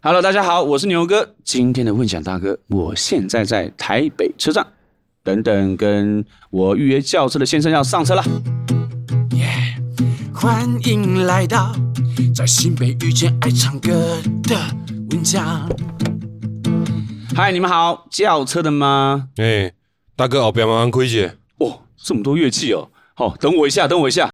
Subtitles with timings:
[0.00, 1.34] Hello，大家好，我是牛哥。
[1.42, 4.64] 今天的问讲大哥，我现在在台北车站，
[5.24, 8.22] 等等，跟我预约轿车的先生要上车了。
[9.32, 9.48] 耶
[9.96, 11.74] ！Yeah, 欢迎来到
[12.32, 14.56] 在新北遇见爱唱歌的
[15.10, 15.68] 问讲。
[17.34, 19.30] 嗨，你们好，轿车的吗？
[19.38, 19.74] 哎、欸，
[20.14, 21.34] 大哥，后边慢慢开些。
[21.58, 22.90] 哦，这么多乐器哦。
[23.14, 24.30] 好，等我一下，等我一下。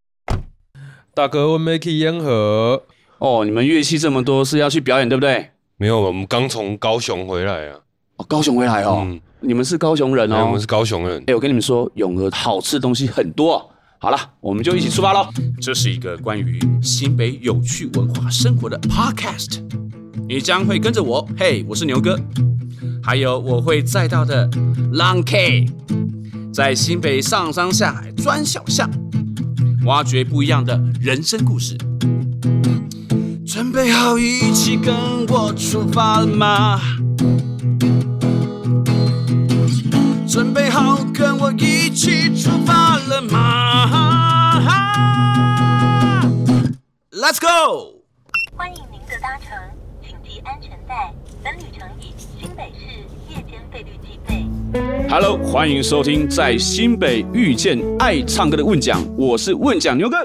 [1.15, 2.83] 大哥，我们去烟河。
[3.17, 5.53] 哦，你们乐器这么多，是要去表演对不对？
[5.77, 7.77] 没有，我们刚从高雄回来啊！
[8.15, 10.45] 哦，高雄回来哦，嗯、你们是高雄人哦？
[10.45, 11.21] 我们是高雄人。
[11.27, 13.69] 哎，我跟你们说，永和好吃的东西很多。
[13.99, 15.27] 好了，我们就一起出发喽！
[15.59, 19.61] 这是一个关于新北有趣文化生活的 podcast，
[20.29, 22.17] 你将会跟着我，嘿，我是牛哥，
[23.03, 24.47] 还有我会载到的
[24.93, 25.65] Long K，
[26.53, 28.89] 在新北上山下海钻小巷，
[29.85, 31.77] 挖掘不一样的人生故事。
[33.55, 34.93] 准备好一起跟
[35.29, 36.77] 我出发了吗？
[40.27, 44.59] 准备好跟我一起出发了吗
[47.11, 48.01] ？Let's go！
[48.57, 49.57] 欢迎您的搭乘，
[50.05, 51.13] 请系安全带。
[51.41, 54.45] 本旅程以新北市夜间费率计费。
[55.09, 60.17] Hello，欢迎收听在新北遇见爱唱歌的问讲，我是问讲牛哥。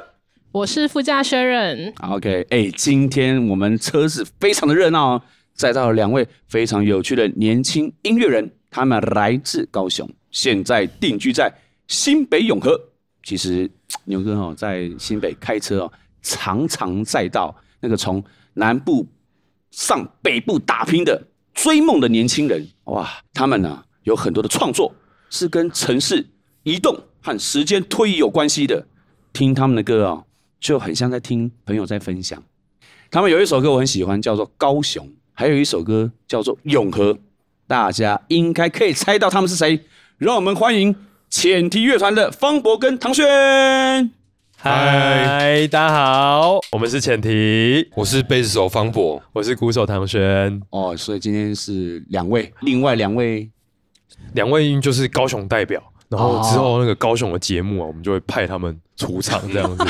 [0.52, 1.94] 我是副驾驶人。
[2.00, 5.22] OK，哎，今天我们车子非常的热闹哦，
[5.54, 11.52] 载到两位非常有趣的年轻音乐人，他们来自高雄，现在定居在
[11.86, 12.76] 新北永和。
[13.22, 13.70] 其实
[14.06, 18.22] 牛哥哦，在新北开车哦，常常载到那个从
[18.54, 19.06] 南部
[19.70, 24.92] 上北部打拼的追梦的年轻人，哇，他们呢有很多的创作
[25.28, 26.26] 是跟城市
[26.64, 28.88] 移动和时间推移有关系的，
[29.32, 30.24] 听他们的歌哦。
[30.60, 32.42] 就很像在听朋友在分享，
[33.10, 37.14] 他们有一首歌我很喜欢，叫做《高雄》，还有一首歌叫做《永和》，
[37.66, 39.80] 大家应该可以猜到他们是谁。
[40.18, 40.94] 让我们欢迎
[41.30, 43.24] 浅提乐团的方博跟唐轩。
[44.58, 50.60] 嗨，大家好，我们是浅提，我是贝斯手方博，我是鼓手唐轩。
[50.68, 53.50] 哦，所以今天是两位，另外两位，
[54.34, 55.82] 两位就是高雄代表。
[56.10, 59.84] 然后之后那个高雄的节目啊，我们就会派他们出场这样子。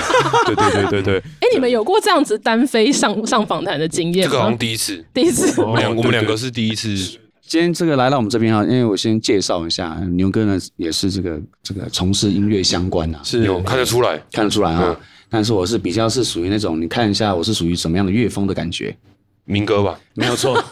[0.45, 1.19] 对对对对对。
[1.41, 4.31] 哎，你们有过这样子单飞上上访谈的经验吗？
[4.31, 5.61] 这个好像第一次，第一次。
[5.63, 6.95] 我们两我们两个是第一次。
[7.43, 14.97] 今天这个来到我们这边啊，因为我先介绍一下牛哥呢，也是这个这个从事音乐相关啊，是有看得出来，看得出来啊。
[15.29, 18.95] 但是我是比较是属于那种，你看一下我是属于什么样的乐风的感觉，
[19.47, 20.63] 民歌吧，没有错。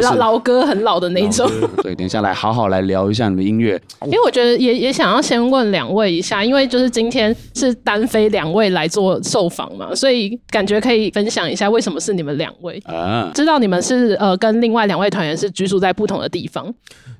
[0.00, 1.48] 老老歌很老的那种，
[1.82, 3.80] 对，等一下来好好来聊一下你的音乐。
[4.06, 13.30] 因为我觉得也也想要先问两位一下，因为就是今天是单飞两位来做受访嘛，所以感觉可以分享一下为什么是你们两位啊？
[13.34, 16.72] 知道你们是呃跟另外两位团员是居住在不同的地方。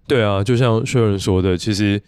[0.06, 2.00] 对啊，就像薛仁说的，其实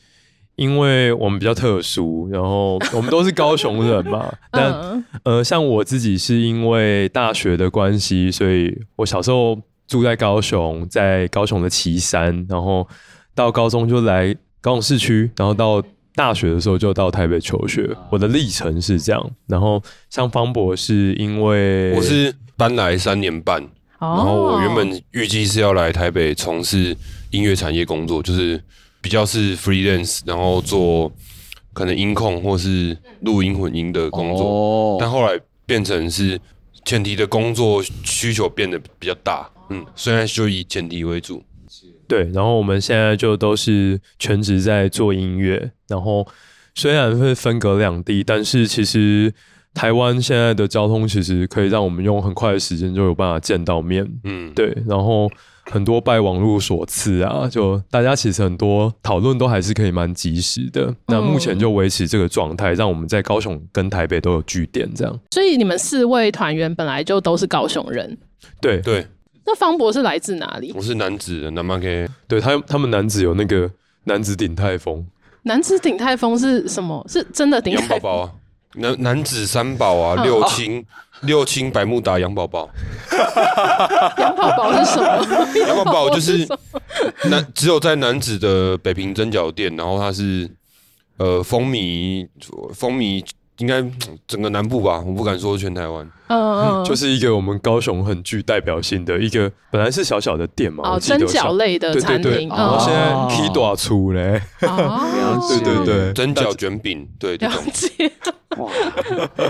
[0.57, 9.59] 因为我们比较特殊，然后我们都是高雄人嘛， 但呃像我自己是因为大学的关系，所以我小时候。
[9.87, 12.87] 住在高雄，在高雄的旗山，然后
[13.35, 15.83] 到高中就来高雄市区，然后到
[16.15, 17.89] 大学的时候就到台北求学。
[18.11, 19.31] 我的历程是这样。
[19.47, 23.63] 然后像方博是因为我是搬来三年半，
[24.01, 26.97] 然后我原本预计是要来台北从事
[27.31, 28.61] 音乐产业工作，就是
[29.01, 31.13] 比较是 freelance，然后做
[31.73, 34.97] 可能音控或是录音混音的工作。
[34.99, 36.41] 但后来变成是
[36.87, 39.51] 浅堤的工作需求变得比较大。
[39.69, 41.43] 嗯，虽然就以前提为主，
[42.07, 46.25] 对，然后我们现在就都是全职在做音乐，然后
[46.73, 49.35] 虽然会分隔两地，但是其实
[49.75, 55.29] 台湾现在的交通其实可以让我们用很快的时间就有办法见到面，嗯，对，然后
[55.71, 60.95] 很多拜网络所赐啊，就大家其实很多讨论都还是可以蛮及时的。
[61.07, 65.21] 那目前就维持这个状态，让我们在高雄跟台北都有据点，这样。
[65.31, 68.17] 所以你们四位团员本来就都是高雄人，
[68.61, 69.07] 对对。
[69.45, 70.73] 那方博是来自哪里？
[70.75, 72.09] 我是男子的，南马 K。
[72.27, 73.71] 对他，他们男子有那个
[74.05, 75.07] 男子鼎泰丰。
[75.43, 77.05] 男子鼎泰丰是什么？
[77.09, 77.89] 是真的鼎泰丰？
[77.91, 78.33] 杨宝宝啊，
[78.75, 80.85] 楠楠梓三宝啊，六亲
[81.23, 82.69] 六亲百慕达羊宝宝。
[84.19, 85.27] 羊宝宝是什么？
[85.67, 86.47] 羊宝宝就是
[87.31, 90.51] 男，只有在男子的北平蒸饺店，然后它是
[91.17, 92.29] 呃风靡
[92.75, 93.25] 风靡
[93.59, 93.83] 应该
[94.27, 96.07] 整个南部吧，我不敢说全台湾。
[96.29, 108.11] 嗯嗯，就是一个我们高雄很具代表性的一个，本来是小小的店嘛，哦，蒸饺类的餐厅，然后现在起大厝嘞，对对 对，蒸饺卷饼，对，了解。
[108.59, 108.71] 哇，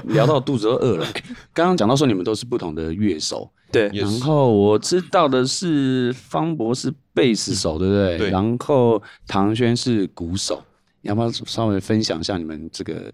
[0.05, 1.07] 聊到肚子都饿了。
[1.55, 8.19] 刚刚讲到说你们都是不同的乐手，对，然后我知道的是方博是贝斯手，对不对？
[8.19, 8.31] 对。
[8.31, 10.63] 然后唐轩是鼓手，
[11.03, 13.13] 要不要稍微分享一下你们这个？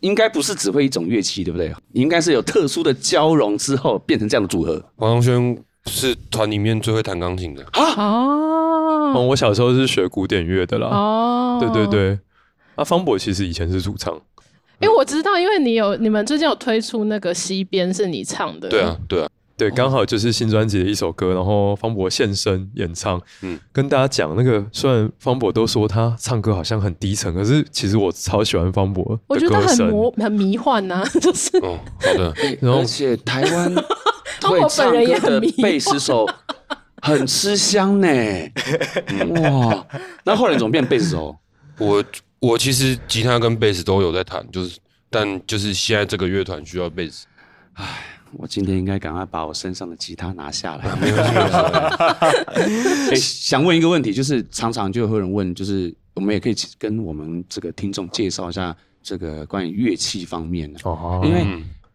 [0.00, 1.72] 应该不是只会一种乐器，对不对？
[1.92, 4.82] 你应该是有特殊的交融之后变成这样的组合。
[4.96, 9.12] 黄宗轩是团里面最会弹钢琴的啊！
[9.14, 10.88] 哦，我小时候是学古典乐的啦。
[10.88, 12.18] 哦，对对对。
[12.74, 14.14] 啊，方博其实以前是主唱。
[14.80, 18.68] 因为我知道，因为你有你们最近有推出那个西边是你唱的。
[18.68, 19.28] 对啊，对啊。
[19.58, 23.20] 对，刚好就是新专辑的一首歌，然后方博现身演唱。
[23.42, 29.18] 嗯，跟大家讲那个，虽然方博都说他唱歌好像很低沉，可是其实我超喜欢方博。
[29.26, 31.56] 我觉得他很魔 很迷幻呐、啊， 就是。
[31.58, 32.32] 哦，好的。
[32.60, 33.74] 然后而且台湾
[34.48, 36.24] 会唱歌的贝斯手
[37.02, 38.08] 很吃香呢。
[39.42, 39.86] 哇，
[40.22, 41.36] 那后来怎么变贝斯手？
[41.78, 42.04] 我
[42.38, 44.78] 我其实吉他跟贝斯都有在弹，就是
[45.10, 47.26] 但就是现在这个乐团需要贝斯。
[47.74, 48.14] 唉。
[48.36, 50.84] 我今天应该赶快把我身上的吉他拿下来。
[53.10, 60.78] 欸， 想问一个问题，就是常常就会有人问，就是我们也可以跟我们这个听众介绍一下这个关于乐器方面的。
[60.84, 61.44] 哦，因为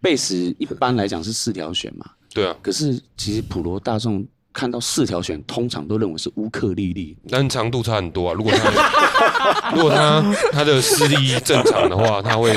[0.01, 2.06] 贝斯一般来讲是四条弦嘛。
[2.33, 2.56] 对啊。
[2.62, 8.33] 可是其实普罗大众看到四条弦，通常都认为是乌克丽丽，但长度差很多啊。
[8.33, 10.21] 如果他 如果他
[10.51, 12.53] 他的视力正常的话，他会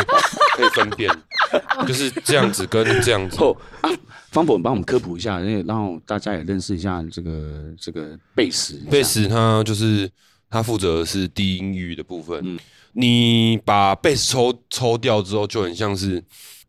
[0.56, 1.10] 可以分辨。
[1.86, 3.90] 就是这样子跟这样子哦啊，
[4.30, 8.80] 方博，你帮我们科普一下，因为让大家也认识一下这个这个贝斯。
[8.90, 10.10] 贝斯它就是
[10.50, 12.40] 它负责的是低音域的部分。
[12.44, 12.58] 嗯，
[12.92, 16.22] 你把贝斯抽抽掉之后，就很像是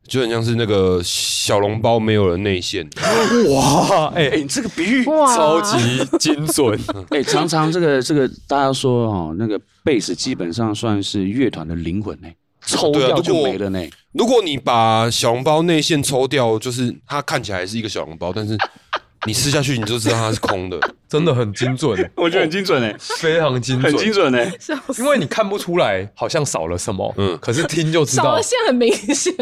[0.07, 2.87] 就很像是那个小笼包没有了内馅。
[3.53, 5.77] 哇，哎、欸、哎，你这个比喻超级
[6.19, 6.79] 精准。
[7.11, 12.27] 哎、欸，常常这个这个大家说哦，那个贝斯基本上算是乐团的灵魂呢。
[12.67, 13.81] 抽掉就没了呢。
[14.11, 18.57] 如果你把小笼包内馅抽掉，就是它看起来是一个小笼包，但是
[19.25, 20.79] 你吃下去你就知道它是空的，
[21.09, 21.91] 真的很精准。
[22.15, 24.51] 我觉得很精准诶，非常精准，很精准诶。
[24.99, 28.23] 因为你看不出来好像少了什么，嗯，可是听就知道。
[28.23, 29.33] 少了馅很明显。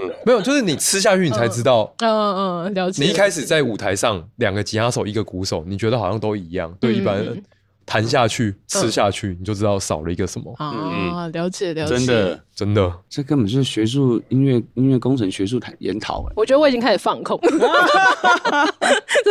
[0.00, 1.92] 嗯，没有，就是你吃下去你才知道。
[1.98, 3.02] 嗯嗯，了解。
[3.04, 7.42] 你一开始在舞台上，两个吉他手一个鼓手，你觉得好像都一样，对一般人。
[7.86, 11.28] 弹下去，吃下去，嗯、你就知道少了一个什么啊！
[11.28, 16.24] 了解了解，真的真的，这根本就是学术音乐音乐工程学术研讨。
[16.36, 17.38] 我觉得我已经开始放空，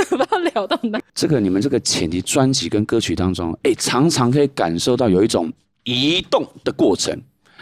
[0.07, 0.99] 怎么聊到哪？
[1.13, 5.51] 这个你们这个前提专辑跟歌曲当中，哎、欸，常常可以感受到有一种
[5.83, 7.19] 移动的过程，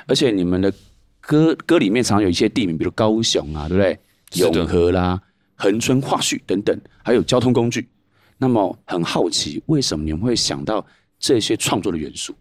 [0.08, 0.72] 而且你们的
[1.20, 4.00] 歌歌里面常常有一些地名，比如高雄啊，对不对？
[4.34, 5.20] 永和啦、
[5.56, 7.90] 恒春、化旭等等，还有交通工具。
[8.42, 10.84] 那么很好奇，为什么你们会想到
[11.20, 12.34] 这些创作的元素？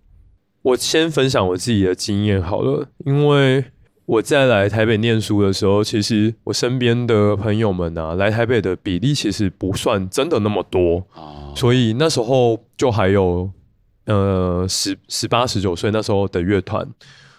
[0.62, 3.62] 我先分享我自己的经验好了，因为
[4.06, 13.50] 我在来台北念书的时候，其实我身边的朋友们啊，来台北的比例其实不算真的那么多，哦，所以那时候就还有
[14.06, 16.88] 呃十十八十九岁那时候的乐团，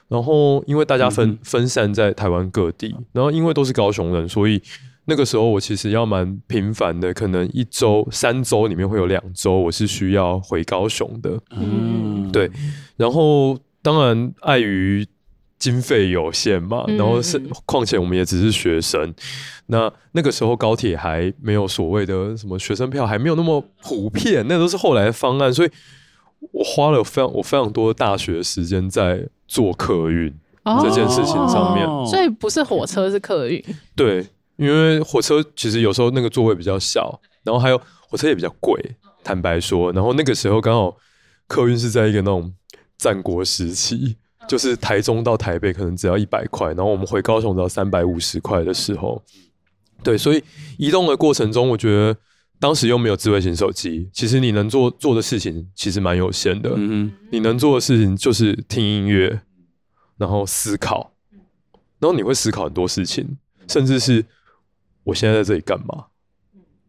[0.08, 4.62] 然后因为大家分分散在台湾各地，然后因为都是高雄人，所以。
[5.06, 11.40] 那个时候我其实要蛮频繁的，可能一周、三周里面会有两周我是需要回高雄的。
[11.52, 12.50] 嗯，对。
[12.96, 15.06] 然后当然碍于
[15.58, 19.12] 经费有限嘛，然后是况且我们也只是学生，
[19.66, 25.52] 那那个时候高铁还没有所谓的什么学生票，还没有那么普遍，那都是后来的方案。
[25.52, 25.70] 所以
[26.52, 30.32] 我花了非常我非常多的大学时间在做客运
[30.84, 31.88] 这件事情上面。
[32.08, 33.64] 所以不是火车，是客运。
[33.96, 34.28] 对。
[34.58, 38.80] 因为火车其实有时候那个座位比较小，然后还有火车也比较贵，
[39.24, 39.92] 坦白说。
[39.92, 40.96] 然后那个时候刚好
[41.48, 42.54] 客运是在一个那种
[42.98, 44.18] 战国时期，
[44.48, 49.24] 就是台中到台北可能只要一百块，然后我们回高雄只要三百五十块的时候，
[50.04, 50.44] 对，所以
[50.78, 52.16] 移动的过程中，我觉得
[52.60, 56.70] 当时又没有智慧型手机，其实你能做做的事情其实蛮有限的。
[56.76, 59.42] 嗯嗯，你能做的事情就是听音乐，
[60.18, 61.14] 然后思考，
[61.98, 64.24] 然后你会思考很多事情，甚至是。
[65.04, 66.06] 我现在在这里干嘛？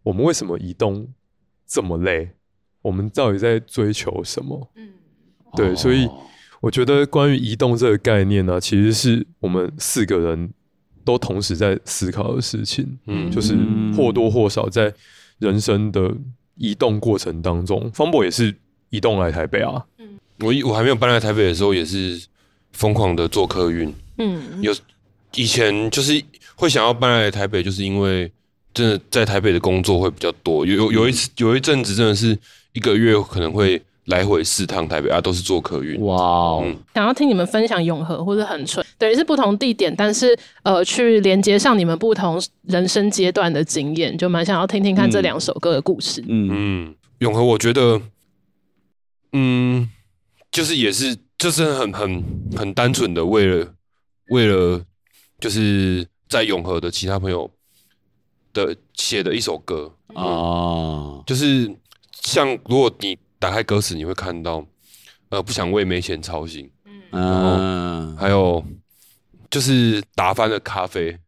[0.02, 1.08] 我们为什么移动
[1.66, 2.30] 这么累？
[2.82, 4.70] 我们到底在追求什么？
[4.74, 4.90] 嗯，
[5.56, 6.08] 对，所以
[6.60, 10.52] 我觉得关于移动这个概念呢、啊，其实是我们四个人
[11.04, 12.98] 都同时在思考的事情。
[13.06, 13.56] 嗯，就是
[13.96, 14.92] 或多或少在
[15.38, 16.12] 人生的
[16.56, 18.54] 移动过程当中，方博也是
[18.90, 19.86] 移动来台北啊。
[19.98, 22.26] 嗯，我我还没有搬来台北的时候，也是
[22.72, 23.94] 疯狂的做客运。
[24.18, 24.74] 嗯，有。
[25.34, 26.22] 以前就是
[26.62, 28.30] 会想要搬来台北，就是因为
[28.72, 30.64] 真的在台北的工作会比较多。
[30.64, 32.38] 有有有一次有一阵子真的是
[32.72, 36.00] 一个月可能会来回四趟台北啊，都是坐客运。
[36.02, 46.22] 哇、嗯，想要听你们分享永和或者恒春，等于是不同地点，但是呃，去连接上你们不同人生阶段的经验，就蛮想要听听看这两首歌的故事。
[46.28, 48.00] 嗯嗯，永和我觉得，
[49.32, 49.90] 嗯，
[50.52, 52.22] 就是也是就是很很
[52.56, 53.66] 很单纯的为了
[54.28, 54.80] 为了。
[55.40, 57.50] 就是在永和的其他朋友
[58.54, 59.94] 的写的一首歌。
[60.14, 61.70] 啊、嗯，就是
[62.22, 64.64] 像如果你打开歌词，你会看到，
[65.28, 66.70] 呃，不想为没钱操心，
[67.10, 68.64] 嗯，还有
[69.50, 71.18] 就是打翻了咖啡。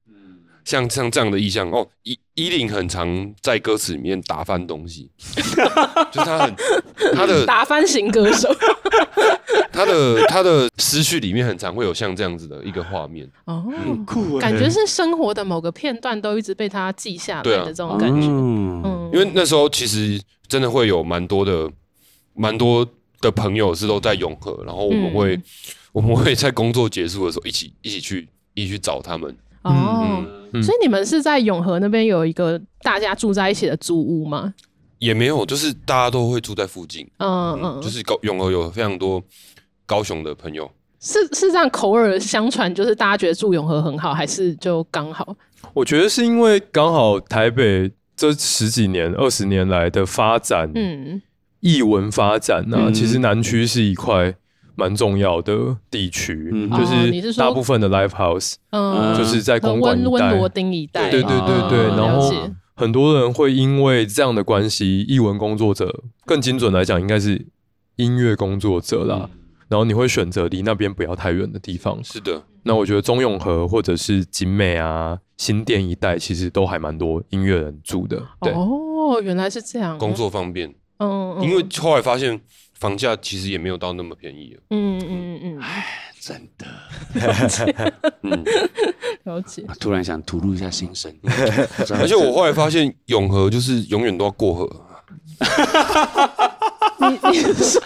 [0.64, 5.10] 像像这样的意象哦，伊伊林很常在歌词里面打翻东西，
[6.10, 6.54] 就是他很
[7.14, 8.48] 他的打翻型歌手，
[9.70, 21.70] 他的他的思绪里面很常会有像这样子的一个画面哦，很酷，感觉是生活的某个片段都一直被他记下来的这种感觉，嗯，嗯，因为那时候其实真的会有蛮多的
[22.34, 22.86] 蛮多
[23.20, 25.42] 的朋友是都在永和，然后我们会、嗯、
[25.92, 29.36] 我们会在工作结束的时候一起一起去一起去找他们。
[29.64, 34.54] 哦、嗯，所以你们是在永和那边有一个大家住在一起的租屋吗？
[34.98, 37.06] 也没有，就是大家都会住在附近。
[37.18, 39.22] 嗯嗯，就是高永和有非常多
[39.84, 40.70] 高雄的朋友。
[41.00, 45.36] 是是这样口耳相传，就是大家觉得住永和很好，还是就刚好？
[45.72, 51.20] 我觉得是因为刚好台北这十几年、二十年来的发展，嗯，
[51.60, 54.34] 艺文发展呢、啊嗯，其实南区是一块。
[54.76, 61.78] 蛮重要的地区、嗯，就是大部分的 live house，嗯，就是在公馆一带，温罗丁一带，对对对对。
[61.96, 62.32] 然后
[62.74, 67.46] 很多人会因为这样的关系，译文工作者更精准来讲，应该是
[67.96, 69.40] 音乐工作者啦、嗯。
[69.68, 72.02] 然后你会选择离那边不要太远的地方。
[72.02, 72.42] 是的。
[72.64, 78.20] 那我觉得中永和或者是景美啊、新店一带，其实都还蛮多音乐人住的。
[78.40, 78.52] 对。
[78.52, 79.96] 哦，原来是这样。
[79.98, 80.74] 工作方便。
[80.98, 81.38] 嗯。
[81.40, 82.40] 因为后来发现。
[82.78, 84.56] 房价其实也没有到那么便宜。
[84.70, 85.86] 嗯嗯嗯，哎，
[86.20, 86.66] 真的。
[88.22, 88.44] 嗯，
[89.24, 89.64] 了解。
[89.80, 91.14] 突然想吐露一下心声，
[91.98, 94.86] 而且我后来发现永和就是永远都要过河。
[97.10, 97.80] 你你说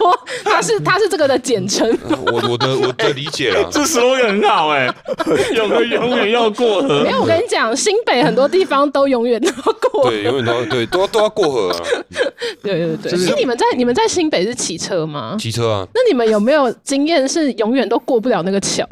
[0.45, 1.89] 他是他是这个的简称？
[2.27, 4.89] 我我的我的理解了， 这 slogan 很好哎，
[5.55, 7.03] 永和永远要过河。
[7.03, 11.79] 没有，我跟你讲，新北很多地方都永远都要过河，对，永远都对都都要过河啊。
[12.63, 15.37] 对 对对，所以你们在你们在新北是骑车吗？
[15.39, 15.87] 骑车啊。
[15.95, 18.87] 那你们有没有经验是永远都过不了那个桥？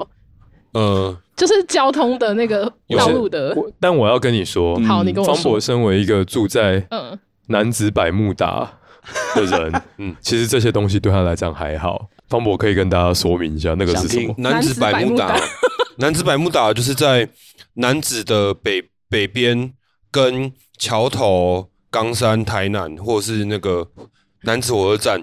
[0.72, 3.56] 呃，就是交通的那个道路的。
[3.80, 5.34] 但我要跟你说，好，你跟我说。
[5.34, 7.18] 方博身为一个住在嗯
[7.48, 8.70] 男子百慕达
[9.34, 12.08] 的人，嗯，其实这些东西对他来讲还好。
[12.28, 14.34] 方博可以跟大家说明一下，那个是什么？
[14.38, 15.40] 男子百慕达，
[15.98, 17.28] 男子百慕达 就是在
[17.74, 19.72] 男子的北北边，
[20.10, 23.88] 跟桥头、冈山、台南，或者是那个
[24.42, 25.22] 男子火车站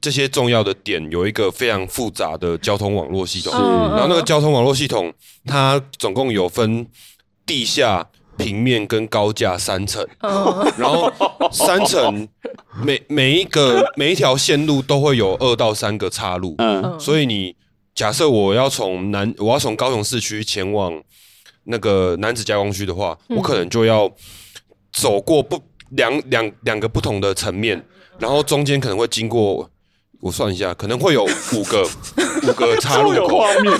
[0.00, 3.52] 这些重要的点，有一个非常复杂的交通网络系统。
[3.52, 5.12] 然后那个交通网络系统，
[5.44, 6.86] 它总共有分
[7.44, 8.08] 地下。
[8.36, 10.06] 平面跟高架三层，
[10.78, 11.12] 然后
[11.50, 12.26] 三层
[12.82, 17.54] 每每一个每一条线路都会有二到三个岔路，嗯，所以你
[17.94, 21.02] 假设我要从南我要从高雄市区前往
[21.64, 24.10] 那个楠梓加工区的话，我可能就要
[24.92, 25.60] 走过不
[25.90, 27.84] 两两两个不同的层面，
[28.18, 29.68] 然后中间可能会经过。
[30.22, 31.82] 我算一下，可能会有五个
[32.48, 33.38] 五个插入口。
[33.38, 33.72] 画面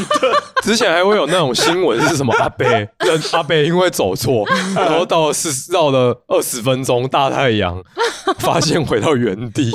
[0.61, 2.35] 之前还会有那种新闻是什么？
[2.35, 2.67] 阿伯，
[3.33, 4.45] 阿伯因为走错，
[4.75, 7.81] 然后到了是绕了二十分钟，大太阳
[8.41, 9.71] 发现回到原地。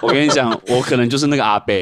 [0.00, 1.72] 我跟你讲，我可能就是那个阿伯。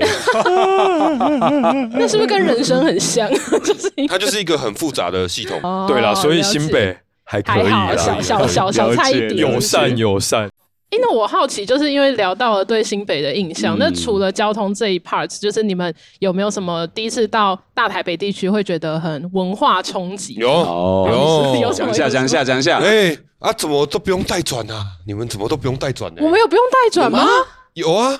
[1.93, 3.27] 那是不是跟人生很像？
[3.65, 5.59] 就是它就是一个很复杂的系统。
[5.63, 6.95] 哦、对啦，所以新北
[7.25, 10.51] 还可以啦，小小小小菜一碟，友善友善。
[10.95, 20.35] 因为我好奇，就是因为聊到了对新北的印象，嗯、那除了交通这一 part，就是你们有没有什么第一次到大台北地区会觉得很文化冲击？
[20.35, 22.79] 有有， 有讲一下讲一下讲一下。
[22.79, 24.87] 哎啊，怎么都不用带转啊？
[25.07, 26.23] 你们怎么都不用带转呢？
[26.23, 27.29] 我们有不用带转吗？
[27.75, 28.19] 有啊，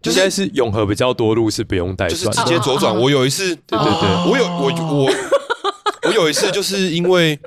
[0.00, 2.96] 就现在是永和比较多路是不用带转，就是直接左转。
[2.96, 5.12] 我有一次，对对对，我有我我
[6.08, 7.38] 我有一次，就是因为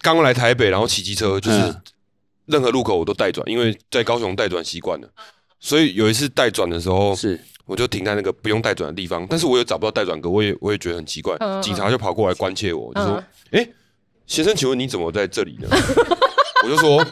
[0.00, 1.74] 刚来台北，然后骑机车就是。
[2.46, 5.08] 任何路口我都带转，因为在高雄带转习惯了，
[5.60, 13.22] 所以有一次带转的时候，是我就停在那个不用带转的地方，但是我也找不到带转格，我也我也觉得很奇怪，嗯、警察就跑过来关切我，就说
[13.52, 13.66] ：“哎、
[14.26, 15.68] 先生，请问你怎么在这里呢？”
[16.64, 17.04] 我就说：“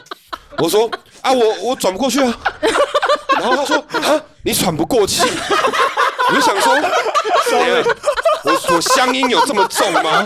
[0.59, 0.89] 我说
[1.21, 2.39] 啊，我我转不过去啊。”
[3.39, 5.23] 然后他说：“啊，你喘不过气。”
[6.29, 6.73] 我就想说
[8.43, 10.25] ：“我我乡音有这么重吗？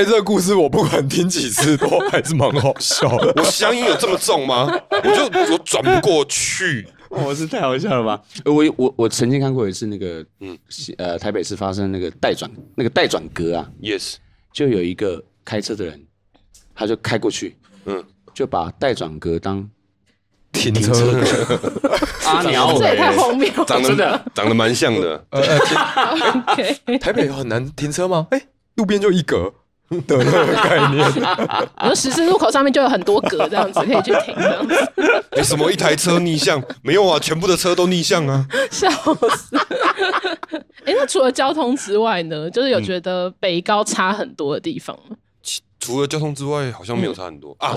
[0.00, 3.34] 哎、欸，这个故事我不管听几次都还是蛮好笑的。
[3.36, 4.66] 我乡音有这么重吗？
[4.90, 6.88] 我就我转不过去。
[7.10, 8.22] 我是太好笑了吧？
[8.46, 10.56] 我我我曾经看过一次那个，嗯，
[10.96, 14.14] 呃，台北市发生那个待转那个待转格啊，yes，
[14.54, 16.02] 就有一个开车的人，
[16.74, 18.02] 他就开过去，嗯，
[18.32, 19.68] 就把待转格当
[20.50, 21.60] 停车格。
[22.24, 25.22] 阿鸟，这也太荒谬，长得长得蛮像的。
[26.98, 28.28] 台北有很难停车吗？
[28.30, 29.52] 哎、欸，路边就一格。
[30.06, 31.04] 的那个概念，
[31.82, 34.74] 我说十字路口上面就有很多格，这样子可以去停这样子。
[35.32, 36.62] 哎、欸，什么一台车逆向？
[36.82, 38.46] 没有啊，全部的车都逆向啊！
[38.70, 39.56] 笑死！
[40.84, 42.48] 哎、欸，那除了交通之外呢？
[42.50, 45.16] 就是有觉得北高差很多的地方吗？
[45.80, 47.74] 除了交通之外，好像没有差很多、嗯、啊。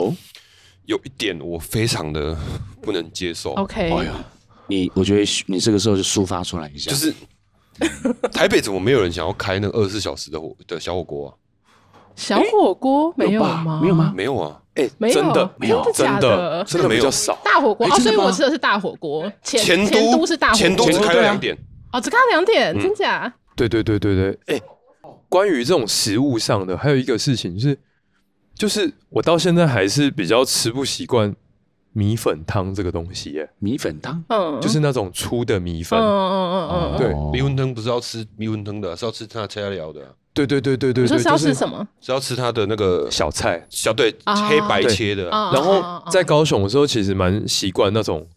[0.86, 2.38] 有一点我非常的
[2.82, 3.54] 不能接受。
[3.54, 4.14] OK，哎呀，
[4.68, 7.12] 你我觉得你这个时候就抒发出来一下，就是
[8.32, 11.34] 台北怎么没有人想要开那个二十四小时的火的小火锅啊？
[12.16, 13.80] 小火锅没有吗？
[13.82, 14.14] 没有吗？
[14.16, 14.60] 没有啊！
[14.76, 17.38] 哎，真的没有，真的真的没有少。
[17.44, 19.32] 大火锅哦，所以我吃的是大火锅。
[19.44, 21.56] 前前都是大火锅，前都只开了两点
[21.92, 23.32] 哦，只开了两点，真假？
[23.56, 24.40] 对对对对对。
[24.48, 24.62] 哎，
[25.30, 27.78] 关于这种食物上的，还有一个事情是，
[28.56, 31.36] 就是我到现在还是比较吃不习惯
[31.92, 33.40] 米粉汤这个东西。
[33.40, 36.00] 哎，米粉汤，嗯，就是那种粗的米粉。
[36.00, 40.02] 嗯嗯嗯嗯，对，米粉汤不是要吃米粉汤的，是要吃它材料的。
[40.34, 41.88] 对对对对对，是要吃什么？
[42.02, 44.14] 是要吃他的那个小菜，小对
[44.50, 45.30] 黑白切的。
[45.30, 48.28] 然后在高雄的时候，其实蛮习惯那种。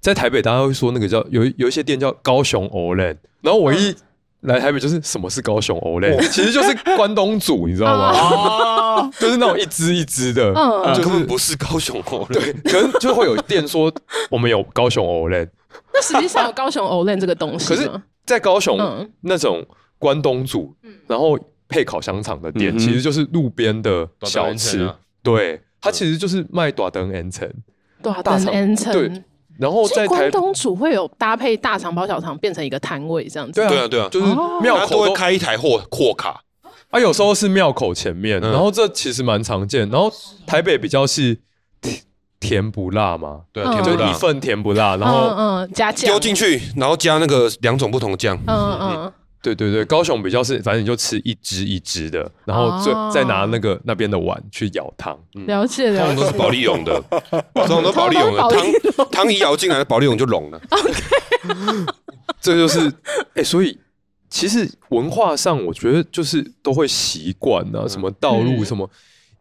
[0.00, 3.16] 在台北，大家会说那个叫有有一些店叫高雄 Outlet。
[3.40, 3.94] 然后我一
[4.42, 6.28] 来台北，就是什么是高雄 Outlet？
[6.28, 9.10] 其实就是关东煮，你知道吗？
[9.18, 10.54] 就是那种一只一只的，
[10.94, 12.34] 就是不是高雄 Outlet。
[12.34, 13.92] 对，可能就会有店说
[14.30, 15.48] 我们有高雄 Outlet。
[15.92, 17.68] 那实际上有高雄 Outlet 这个东西？
[17.68, 17.90] 可是，
[18.26, 19.66] 在高雄那种。
[19.98, 20.74] 关东煮，
[21.06, 21.38] 然后
[21.68, 24.90] 配烤香肠的店，其实就是路边的小吃。
[25.22, 27.50] 对，它其实就是卖大肠盐城，
[28.02, 28.52] 大肠。
[28.52, 28.92] 盐城。
[28.92, 29.22] 对，
[29.58, 33.60] 然后在关东煮会有搭配大肠包小肠，变成一个摊位这样子。
[33.60, 34.26] 对啊，对啊，就是
[34.62, 36.40] 庙口都会开一台货货卡，
[36.90, 39.88] 啊，有时候是庙口前面，然后这其实蛮常见。
[39.90, 40.10] 然后
[40.46, 41.36] 台北比较是
[42.38, 46.08] 甜不辣嘛，对，甜不辣，一份甜不辣，然后嗯加酱。
[46.08, 49.12] 丢进去，然后加那个两种不同的酱，嗯嗯。
[49.40, 55.18] 对对对，高雄比较是，反正你就吃一只一只的，然后再再拿那个那边的碗去舀汤。
[55.46, 57.00] 了解了解，通常都是保利龙 的，
[57.54, 60.60] 通常都保利龙的汤，汤一舀进来，保利龙就融了。
[62.40, 62.92] 这就是
[63.34, 63.78] 哎，所以
[64.28, 68.88] 其实文化上，我觉得就是都会习惯啊，什么道路什么。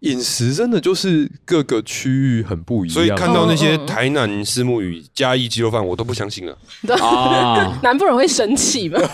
[0.01, 6.55] 饮食真的就是各个区域很不一样，所以看到那些台南虱目鱼、嘉义鸡肉饭，我都不相信了。
[7.01, 8.99] 啊，南部人会生气吗？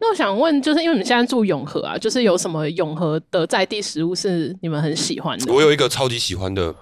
[0.00, 5.52] 那我想问，就是因为你们现在住永和啊，就是有什么永和的在地食物是你们很喜欢的？
[5.52, 6.74] 我有一个超级喜欢的、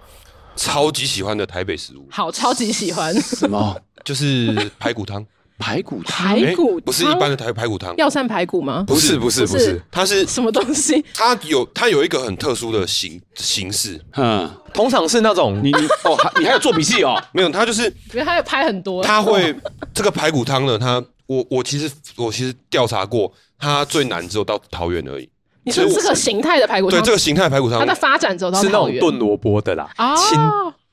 [0.55, 2.07] 超级喜欢的台北食物。
[2.11, 3.77] 好，超级喜欢什么？
[4.05, 5.27] 就是排骨汤。
[5.59, 8.85] 排骨汤，排骨不是一般的台排骨汤，药膳排骨吗？
[8.87, 11.05] 不是，不是，不是，它是什么东西？
[11.13, 17.21] 它有它有一个很特殊的形形式，嗯，通常是那种你你哦，你还有做笔记哦？
[17.35, 19.55] 没有，它就是，因为它有拍很多，它会
[19.93, 25.29] 这个排骨汤呢，它我我其实我其实调查过，它最难只有到桃园而已。
[25.65, 30.39] 你说这个形态的排骨汤，对，这个形态的排骨汤，它的发展走到是那种炖萝卜的啦，清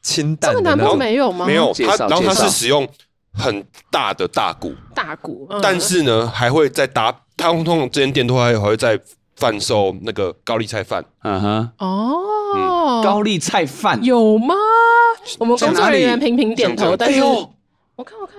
[0.01, 1.45] 清淡的，这个南部没有吗？
[1.45, 2.87] 没有，它然后它是使用。
[3.35, 8.99] 很大的大骨，大骨，但是呢，还会再搭，通通这间店都还还会再
[9.35, 11.03] 贩售那个高丽菜饭。
[11.23, 14.03] 嗯哼，哦，高丽菜饭？
[14.03, 14.55] 有吗？
[15.39, 18.35] 我们工作人员频频点头，但是我看我看，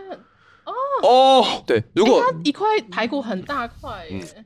[0.65, 0.73] 哦。
[1.03, 4.45] 哦，对，如果一块排骨很大块耶，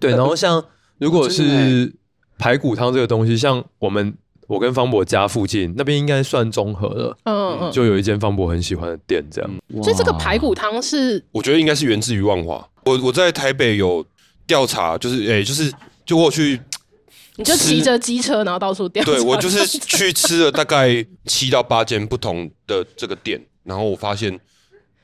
[0.00, 0.64] 对，然后像
[0.98, 1.94] 如果是
[2.38, 4.16] 排骨汤这个东西，像我们。
[4.46, 9.50] 我跟方博家附近那边应该算综合了，嗯嗯，就有一间方博很喜欢的店，这样。
[9.82, 12.66] 所以这个排骨汤是，我觉得应该是源自于万华。
[12.84, 14.04] 我我在台北有
[14.46, 15.72] 调查，就是诶，就是
[16.04, 16.60] 就我去，
[17.36, 19.02] 你就骑着机车然后到处调。
[19.04, 24.38] 对，我就是去吃了大概七到八间不同的这个店，然后我发现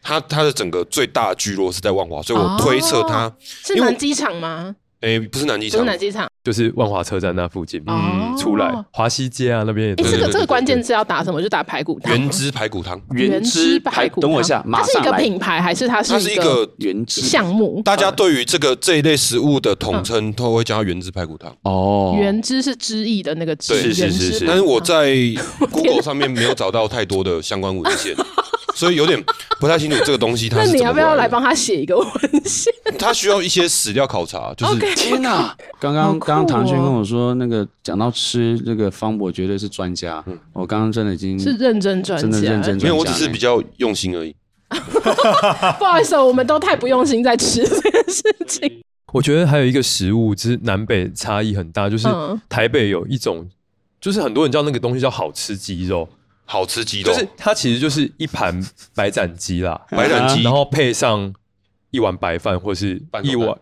[0.02, 4.76] 它它的整个最大聚落是在万华，所以我推测它是南机场吗？
[5.00, 6.28] 哎，不是南机场，不是南机场。
[6.42, 9.92] 就是万华车站那附近，嗯，出来华西街啊那边也。
[9.94, 11.40] 哎，这个这个关键字要打什么？
[11.40, 12.12] 就打排骨汤。
[12.12, 14.20] 原汁排骨汤，原汁排骨。
[14.20, 14.86] 等我一下，马上。
[14.86, 17.82] 它是一个品牌还是它是一个原汁项目？
[17.84, 21.54] 大家对于这个这一类食物的统称，都会叫它原汁排骨汤。
[21.62, 23.74] 哦，原汁是汁意的那个汁。
[23.74, 24.46] 是是是是。
[24.46, 25.14] 但是我在
[25.70, 28.14] Google 上面没有找到太多的相关文献，
[28.80, 29.22] 所以有点
[29.60, 30.68] 不太清楚这个东西它是。
[30.72, 32.08] 那你要不要来帮他写一个文
[32.46, 32.72] 献？
[32.98, 35.54] 他需要一些史料考察，就是 okay, 天哪！
[35.78, 40.24] 刚刚刚刚唐轩跟我说，那个讲到吃，这个方博绝对是专家。
[40.26, 42.84] 嗯，我刚刚真的已经是认真专家，真的认真专家。
[42.84, 44.34] 没有，我只是比较用心而已。
[45.78, 48.80] 不好意思，我们都太不用心在吃这件事情。
[49.12, 52.08] 我觉得还有一个食物，就是南北差异很大，就是
[52.48, 53.46] 台北有一种，
[54.00, 56.08] 就是很多人叫那个东西叫好吃鸡肉，
[56.50, 58.60] 好吃鸡肉，就是它其实就是一盘
[58.92, 61.32] 白斩鸡啦，白斩鸡，然后配上
[61.92, 63.56] 一碗白饭，或是一碗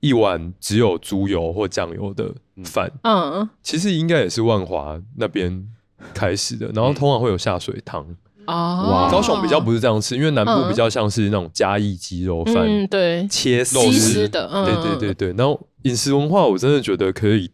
[0.00, 2.92] 一碗只有猪油或酱油的饭。
[3.04, 5.66] 嗯，其实应该也是万华那边
[6.12, 8.06] 开始的，然后通常会有下水汤。
[8.46, 15.34] 哦，高雄比较不是这样吃，因为南部比较像是那种嘉义鸡肉饭，嗯，对，切肉丝的，对对对对。
[15.36, 17.50] 然后饮食文化，我真的觉得可以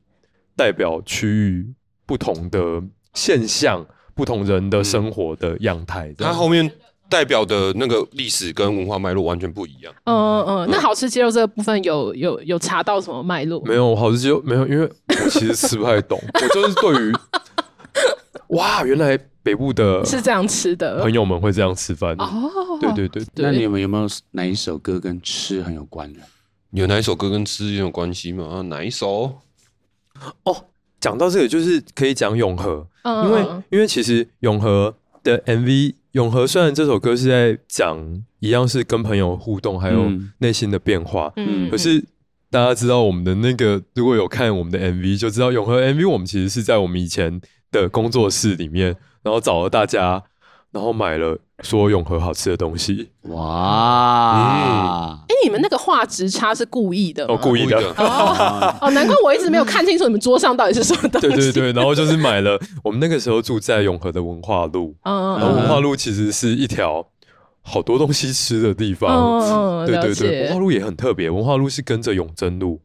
[0.57, 1.73] 代表区域
[2.07, 2.83] 不同的
[3.13, 6.15] 现象，不同人的生活的样态。
[6.19, 6.71] 它后面
[7.09, 9.93] 代表的那个历史跟文化脉络完全不一样。
[10.05, 13.61] 嗯嗯，那好吃鸡肉这个部分有有有查到什么脉络？
[13.65, 17.13] 没有，好吃鸡肉没有，因为我其实吃不太懂， 我就是对于
[18.49, 19.19] 哇，原来。
[19.45, 22.51] 北部的是这样吃的，朋友们会这样吃饭哦。
[22.81, 26.21] 对对对，那你们有没有哪一首歌跟吃很有关的？
[26.71, 28.63] 有哪一首歌跟吃很有关系吗？
[28.71, 29.35] 哪一首？
[30.45, 30.65] 哦，
[31.05, 42.03] 讲到这个，就是可以讲永和，因为因为其实永和的 MV，永和虽然这首歌是在讲一样是跟朋友互动，还有内心的变化，嗯，可是
[42.49, 47.39] 大家知道我们的那个，如果有看我们的 MV，就知道永和 MV 我们其实是在我们以前
[47.71, 48.97] 的工作室里面。
[49.23, 50.23] 然后找了大家，
[50.75, 53.09] 然后买了说永和好吃的东西。
[53.29, 55.17] 哇！
[55.23, 57.25] 哎、嗯，你们那个画质差是故意的？
[57.27, 57.79] 哦，故意的。
[57.97, 61.29] 哦，哦，难怪我一直没有看清楚你们桌上到底是什么东西。
[61.29, 62.61] 对对对，然后就是买了。
[62.83, 67.07] 我们那个时候住在永和的文化路，嗯，然后文化路其实是一条
[67.63, 69.39] 好多东西吃的地方。
[69.41, 71.31] 嗯，对对对，文化路也很特别。
[71.31, 72.81] 文化路是跟着永贞路。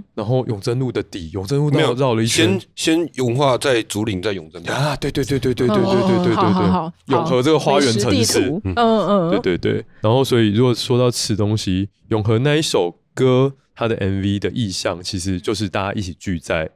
[0.00, 9.84] 嗯，然后永贞路的底，永贞路没有绕了一圈，先先文化在竹林，在永贞路啊，对对对对对对对对对对对，永和这个花园城市，嗯嗯，对对对。
[10.00, 16.70] 然后所以如果说到吃东西，永和那一首歌，它的 MV 的意象其实就是大家一起聚在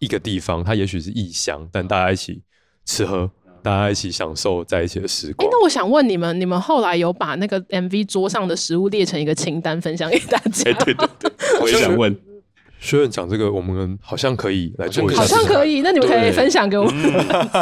[0.00, 2.42] 一个地方，它也许是异乡，但大家一起
[2.84, 3.30] 吃喝。
[3.62, 5.48] 大家一起享受在一起的时光。
[5.48, 10.70] 欸，那我想问你们，你们后来有把那个 MV 桌上的食物列成一个清单分享给大家？
[10.70, 11.32] 欸，对对对，
[11.62, 12.14] 我也想问，
[12.84, 16.94] 学院讲这个我们好像可以来做一下，好像可以，那你们可以分享给我们，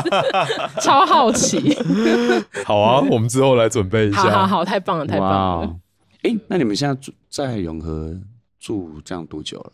[0.82, 1.76] 超好奇。
[2.66, 4.22] 好啊，我们之后来准备一下。
[4.22, 5.76] 好好好，太棒了，太棒了。
[6.22, 8.14] 哎、欸，那你们现在住在永和
[8.58, 9.72] 住这样多久了？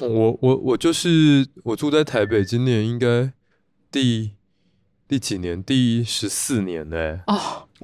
[0.00, 3.30] 我我我就是我住在台北，今年应该
[3.90, 4.32] 第。
[5.08, 5.64] 第几年？
[5.64, 7.22] 第十四年呢、欸？
[7.28, 7.38] 哦，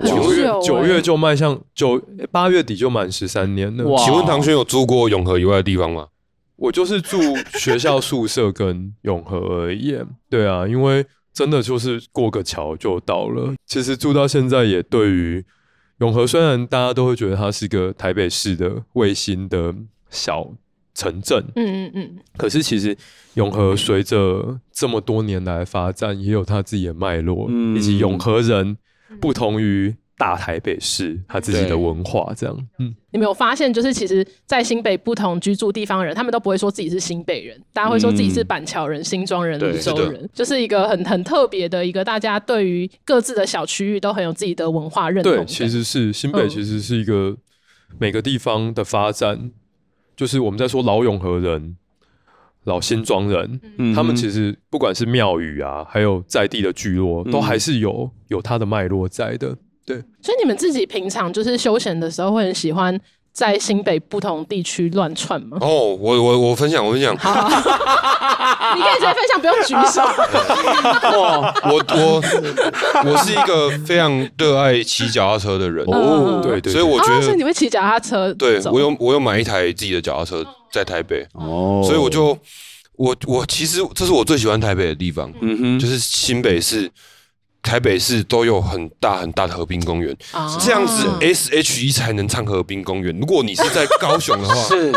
[0.05, 1.99] 九月九月就迈向九
[2.31, 3.83] 八月底就满十三年了。
[3.97, 6.09] 请问唐轩有住过永和以外的地方吗？
[6.57, 7.19] 我就是住
[7.59, 9.99] 学校宿舍跟永和而已。
[10.29, 13.55] 对啊，因为真的就是过个桥就到了。
[13.67, 15.45] 其实住到现在也对于
[15.99, 19.75] 永和，虽然大家都会觉得它是一个台北市的卫星的
[20.11, 20.53] 小。
[20.97, 22.97] 城镇，嗯嗯嗯，可是其实
[23.35, 28.77] 永和随着这么多年来发展，也有它自己的脉络，嗯、以及永和人
[29.21, 32.57] 不同于大台北市他自己的文化，这样。
[32.79, 45.33] 嗯，你没有发现，就是其实，在新北不同居住地方人，他们都不会说自己是新北人，大家会说自己是板桥人、嗯、新庄人、梧州人，就是一个很很特别的一个，大家对于各自的小区域都很有自己的文化认同。
[45.33, 47.37] 对，其实是新北，其实是一个
[47.99, 49.37] 每个地方的发展。
[49.37, 49.53] 嗯
[50.17, 51.77] 就是我们在说老永和人、
[52.63, 59.59] 老新庄人，嗯、他们其实不管是庙宇啊，还有在地的聚落，嗯、都还是有有它的脉络在的。
[59.87, 62.99] 对，所以你们自己平常就是休闲的时候，会很喜欢
[63.33, 65.59] 在新北不同地区乱窜吗？
[65.61, 67.33] 哦，我我我分享，我分享，好。
[67.33, 70.03] 好 你可以直接分享，不用举手。
[71.21, 72.23] 哇， 我我
[73.05, 75.85] 我是一个非常热爱骑脚踏车的人。
[75.87, 78.33] 哦，对对，所以我觉得，所以你会骑脚踏车？
[78.35, 81.27] 对，我有我有买一台自己的脚踏车在台北。
[81.35, 82.37] 哦，所以我就
[82.97, 86.91] 我我其实这是我最喜欢台北的地方，嗯哼，就是新北市。
[87.65, 90.15] 台北市都有很大很大的河滨公园，
[90.61, 93.17] 这样子 S.H.E 才能唱河滨公园。
[93.19, 94.93] 如果你是在高雄的话，是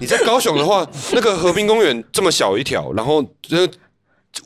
[0.00, 3.68] 你在高雄的话，那个河滨公园这么小一条，然后这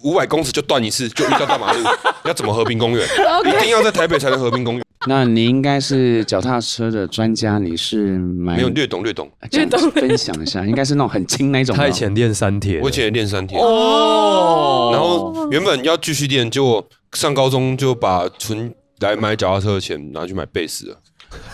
[0.03, 1.85] 五百公尺就断一次，就遇到大马路，
[2.25, 3.07] 要怎么河滨公园？
[3.45, 4.84] 一定要在台北才能河滨公园。
[5.09, 11.77] 那你应该是脚踏车的专家，你是买没有略懂略懂，略懂分享一下，应该是那种很轻那种。
[11.77, 16.87] 他以前练三铁，我以前也练三铁哦，然后原本要继续练，结果。
[17.15, 21.01] 上高中就把存来买脚踏车的钱拿去买贝斯了。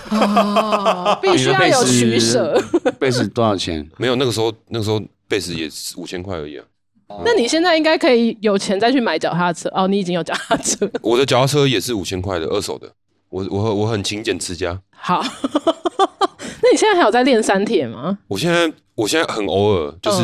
[0.09, 2.59] 哦， 必须要有取舍。
[2.99, 3.87] 贝斯多少钱？
[3.99, 6.65] 没有，那个时候那个时候贝斯也是五千块而已啊。
[7.27, 9.87] 那你现在应该可以有钱再去买脚踏车哦。
[9.87, 12.91] 你已经有脚踏车，我的脚踏车也是五千块的二手的。
[13.31, 14.79] 我我我很勤俭持家。
[14.91, 15.23] 好，
[16.63, 18.19] 那你现在还有在练三铁吗？
[18.29, 20.23] 我现在我现在很偶尔就是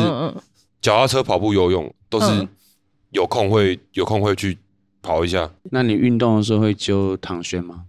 [0.79, 2.47] 脚踏车、跑步、游泳都是
[3.09, 4.57] 有空会有空会去
[5.01, 5.49] 跑一下。
[5.71, 7.85] 那你运动的时候会揪唐轩吗？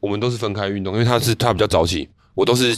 [0.00, 2.76] 我们都是分开运动，因为他是他比较早起，我都是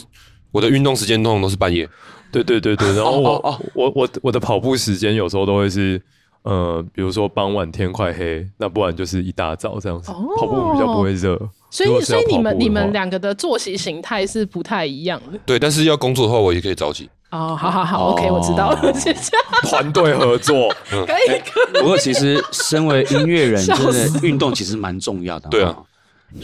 [0.50, 1.88] 我的运动时间通常都是半夜。
[2.30, 6.00] 对对对对， 然后我哦哦我我我的跑步时间有时候都会是
[6.42, 10.12] 呃，比如说傍晚天快黑，那不然就是一大早这样子。
[10.12, 11.38] 哦、跑步比较不会热，
[11.70, 15.38] 所以所以你们你们两个的作息形态是不太一样的。
[15.44, 17.08] 对，但是要工作的话，我也可以早起。
[17.30, 19.32] 哦，好好好、哦、，OK，我知道了， 谢谢。
[19.64, 21.80] 团队合作， 可以可以。
[21.80, 25.48] 不过其实身为音乐人， 真的运动其实蛮重要的。
[25.50, 25.76] 对啊。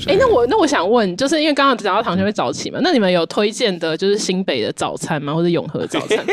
[0.07, 5.35] 哎、欸，那我那我想问，就是因为刚刚讲到唐轩会早起嘛，那你们有推荐的，就是新北的早餐吗？
[5.35, 6.25] 或者永和早餐？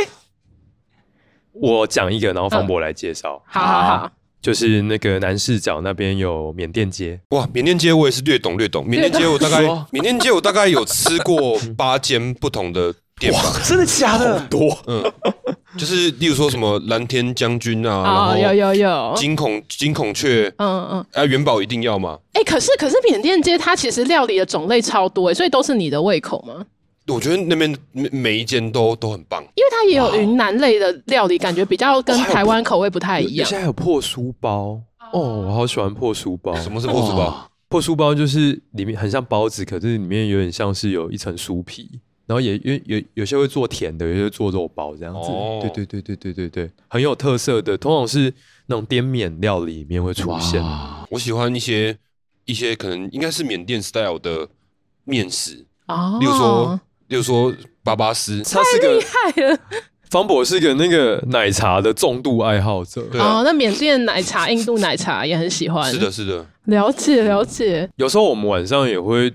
[1.53, 3.47] 我讲一个，然后方博来介绍、嗯。
[3.47, 7.19] 好好好，就是那个南市角那边有缅甸街。
[7.29, 8.85] 哇，缅甸街我也是略懂略懂。
[8.87, 13.31] 缅甸街我大概，缅甸街我大概有吃过八间不同的店。
[13.31, 14.39] 哇，真的假的？
[14.47, 15.03] 多，嗯。
[15.77, 22.19] 就是，例如说什么蓝天将军啊，然后有有有金孔金孔雀，嗯嗯，啊元宝一定要吗？
[22.33, 26.65] 哎，可是可是缅甸街它其实料理的种类超多，所以都是你的胃口吗？
[27.11, 33.47] 我觉得那边每每一间都都很棒，因为它也有云南类的料理，感觉比较跟台湾口味不太一样。
[33.47, 34.81] 现在有破酥包
[35.13, 36.55] 哦，我好喜欢破酥包。
[36.55, 37.51] 什么是破酥包？
[37.67, 41.99] 破酥包就是里面很像包子，可是里面有点像是有一层酥皮。
[42.27, 45.29] 然后也有有有些会做甜的，有些做肉包这样子。
[45.29, 48.33] 哦、对对对对对对对，很有特色的，通常是
[48.67, 50.63] 那种滇缅料理里面会出现。
[51.09, 51.97] 我喜欢一些
[52.45, 54.47] 一些可能应该是缅甸 style 的
[55.03, 56.79] 面食啊，例如说
[57.11, 59.59] 例如说巴巴丝，太厉害了。
[60.09, 63.01] 方博是一个那个奶茶的重度爱好者。
[63.11, 65.91] 对啊、哦，那缅甸奶茶、印度奶茶也很喜欢。
[65.91, 67.89] 是的，是的，了解了解。
[67.97, 69.31] 有时候我们晚上也会。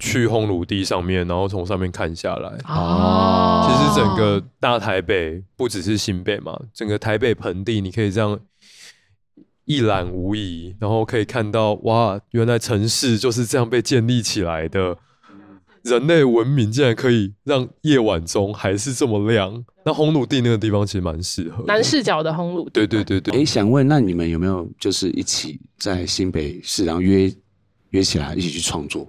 [0.00, 2.48] 去烘炉地上面，然后从上面看下来。
[2.68, 8.38] 哦，其实整个大台北不只是新北嘛，整个台北盆地，你可以这样
[9.64, 14.96] 一览无遗，然后可以看到哇，原来城市就是这样被建立起来的。
[15.82, 19.64] 人类文明竟然可以让夜晚中还是这么亮。
[19.84, 21.64] 那红鲁地那个地方其实蛮适合。
[21.66, 22.70] 南视角的红鲁地。
[22.72, 23.40] 对对对对。
[23.40, 27.32] 哎，想问，那你们有没有就是一起在新北市，然后约
[27.90, 29.06] 约起来一起去创作？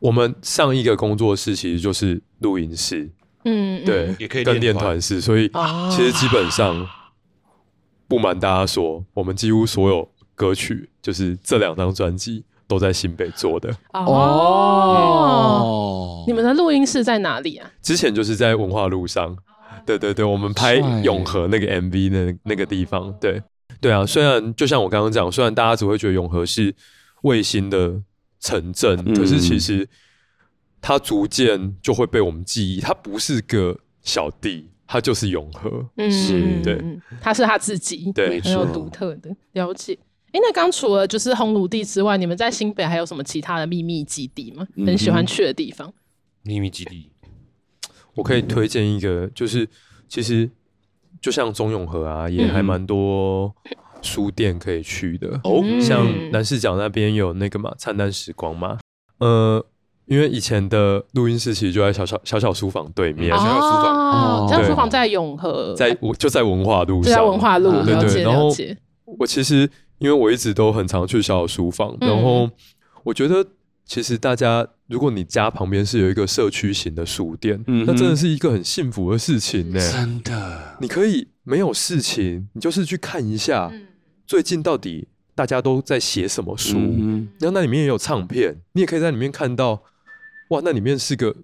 [0.00, 3.08] 我们上一个工作室其实就是录音室，
[3.44, 5.48] 嗯，对，也可以跟练团室，所以
[5.90, 6.84] 其实基本上
[8.08, 13.74] 不瞒大家说，我们几乎所有歌曲，就是这两张专辑都在新北做的。
[13.94, 14.04] 哦，
[16.28, 17.68] 你们的录音室在哪里啊？
[17.82, 19.36] 之前就是在文化路上，
[19.84, 23.42] 对对对，我们拍永和那个 MV 那那个地方，对
[23.80, 24.06] 对啊。
[24.06, 26.72] 虽然就像我刚刚讲，虽然大家只会觉得永和是
[27.22, 28.00] 卫星的。
[28.40, 29.88] 城镇，可是其实
[30.80, 32.80] 它逐渐就会被我们记忆。
[32.80, 36.80] 它不是个小弟，他就是永和，嗯，是对，
[37.20, 39.98] 他是他自己，对，很有独特的了解。
[40.28, 44.66] 哎、欸，那刚除了就是烘炉地之外，你们在新北还有什么其他的秘密基地吗？
[44.86, 45.92] 很喜欢去的地方？
[46.42, 47.10] 秘密基地，
[48.14, 49.68] 我可以推荐一个，就是
[50.08, 50.50] 其实
[51.20, 53.54] 就像中永和啊，也还蛮多。
[54.00, 58.78] 书店可以去的哦，像南势角那边有那个嘛，灿烂时光嘛。
[59.18, 59.66] 呃，
[60.06, 68.22] 因为以前的录音室其实就在小小小小书房对面，小小书房，小小书房在永和，在我就在文化路上，在文化路，对对。
[68.22, 68.48] 然后
[69.18, 72.50] 我其实因为我一直都很常去小小书房，然后
[73.04, 73.44] 我觉得
[73.84, 79.92] 其实大家如果你家旁边是有一个社区型的书店，那真的是一个很幸福的事情呢。
[79.92, 83.72] 真的，你可以没有事情，你就是去看一下。
[84.26, 86.76] 最近到底大家都在写什么书？
[86.76, 89.82] 嗯、然后那里面也有唱片，你也可以在里面看到，
[90.50, 91.34] 哇，那里面是个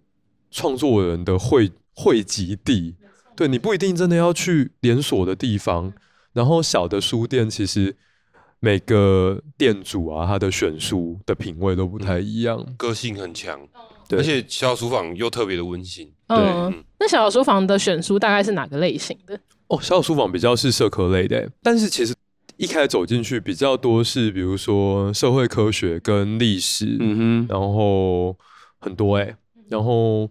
[0.51, 2.97] 创作人的汇汇集地。
[3.35, 5.95] 对，你不一定真的要去连锁的地方，
[6.35, 7.97] 然后小的书店其实
[8.65, 13.61] 每个店主啊，他的选书的品味都不太一样，个性很强，
[14.09, 16.11] 对，而且小小书房又特别的温馨。
[16.27, 19.39] 对，嗯、那小小书房的选书大概是哪个类型的？
[19.67, 22.15] 哦，小小书房比较是社科类的，但是其实。
[22.57, 28.37] 一开始走进去比较多是，比如说社会科学跟历史，嗯哼，然后
[28.79, 29.37] 很多哎、欸，
[29.69, 30.31] 然后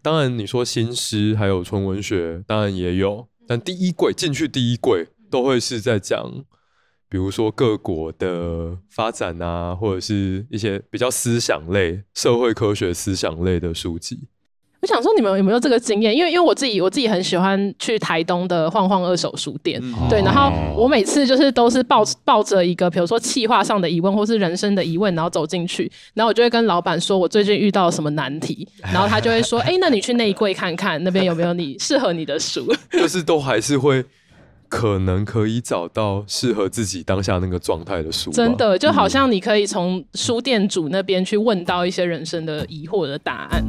[0.00, 6.44] 当然你说新诗还有纯文学，当然也有，但第一柜进去第一柜都会是在讲，
[7.14, 14.18] 比如说各国的发展啊，或者是一些比较思想类、社会科学思想类的书籍。
[14.80, 16.12] 我想说，你们有没有这个经验？
[16.12, 20.22] 因为，因为我自己，我自己很喜欢去台东的晃晃二手书店，嗯、对。
[20.22, 32.66] 然后我每次就是都是抱抱着一个，比如说气化上的疑问，或是人生的疑问，然后走进去，然后我就会跟老板说，我最近遇到什么难题， 然后他就会说，哎、欸，那你去那一柜看看，那边有没有你适合你的书。
[32.90, 34.04] 就是都还是会。
[34.68, 43.64] 可能可以找到适合自己当下那个状态的书，真的就好像你可以从书店主那边去问到一些人生的疑惑的答案。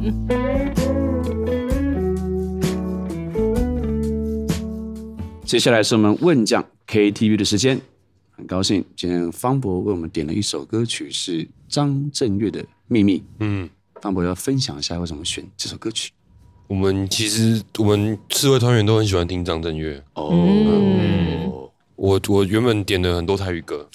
[5.44, 7.80] 接下来是我们问讲 KTV 的时间，
[8.32, 13.18] 很高兴今天方博为我们点了一首歌曲，是张震岳的《秘密》。
[13.38, 13.70] 嗯，
[14.02, 16.10] 方博要分享一下为什么选这首歌曲。
[16.68, 20.30] 我们其实我们四位团员都很喜欢听张震岳哦。
[20.32, 21.52] 嗯、
[21.94, 23.88] 我我原本点了很多台语歌，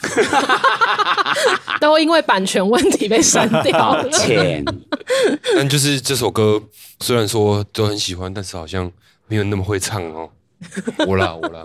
[1.81, 4.07] 都因为版权问题被删掉了。
[5.55, 6.61] 但就是这首歌，
[7.01, 8.89] 虽然说都很喜欢，但是好像
[9.27, 10.29] 没有那么会唱哦。
[11.07, 11.63] 我啦我啦，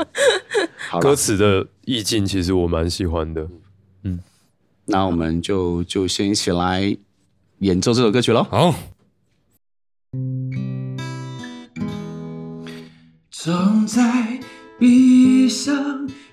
[1.00, 3.46] 歌词的意境其实我蛮喜欢的。
[4.02, 4.18] 嗯，
[4.86, 6.96] 那我们就就先一起来
[7.58, 8.42] 演奏这首歌曲喽。
[8.50, 8.74] 好。
[13.46, 14.02] 总在
[14.76, 15.72] 闭上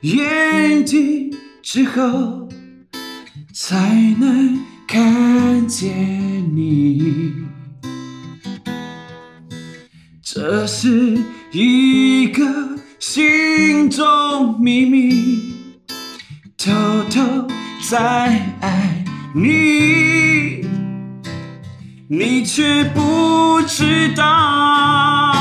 [0.02, 2.49] 眼睛之后，
[3.54, 3.78] 才
[4.19, 5.91] 能看见
[6.56, 7.32] 你。
[10.23, 11.19] 这是
[11.52, 12.43] 一个
[12.97, 15.54] 心中秘密，
[16.58, 16.71] 偷
[17.12, 17.47] 偷
[17.88, 20.65] 在爱你，
[22.08, 25.33] 你却不知道。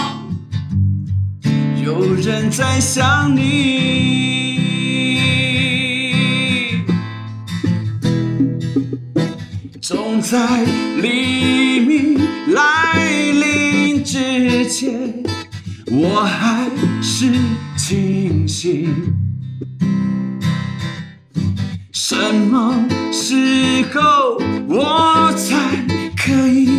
[1.93, 4.57] 有人在想你，
[9.79, 10.65] 总在
[11.03, 12.19] 黎明
[12.55, 12.95] 来
[13.33, 15.23] 临之前，
[15.91, 16.71] 我还
[17.03, 17.31] 是
[17.77, 18.89] 清醒。
[21.93, 25.85] 什么时候我才
[26.17, 26.71] 可以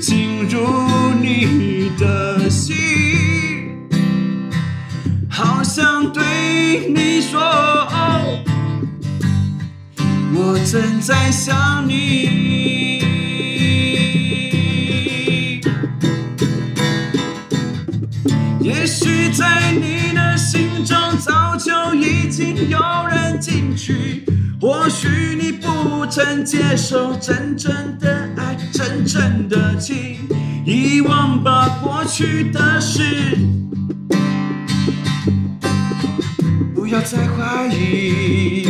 [0.00, 0.66] 进入
[1.20, 2.63] 你的心？
[5.74, 6.22] 想对
[6.94, 7.40] 你说，
[10.32, 13.02] 我正在想你。
[18.60, 22.78] 也许在你的心中早就已经有
[23.10, 24.24] 人进去，
[24.60, 30.18] 或许你不曾接受真正的爱，真正的情，
[30.64, 33.36] 遗忘吧过去的事。
[36.94, 38.68] 不要再怀疑，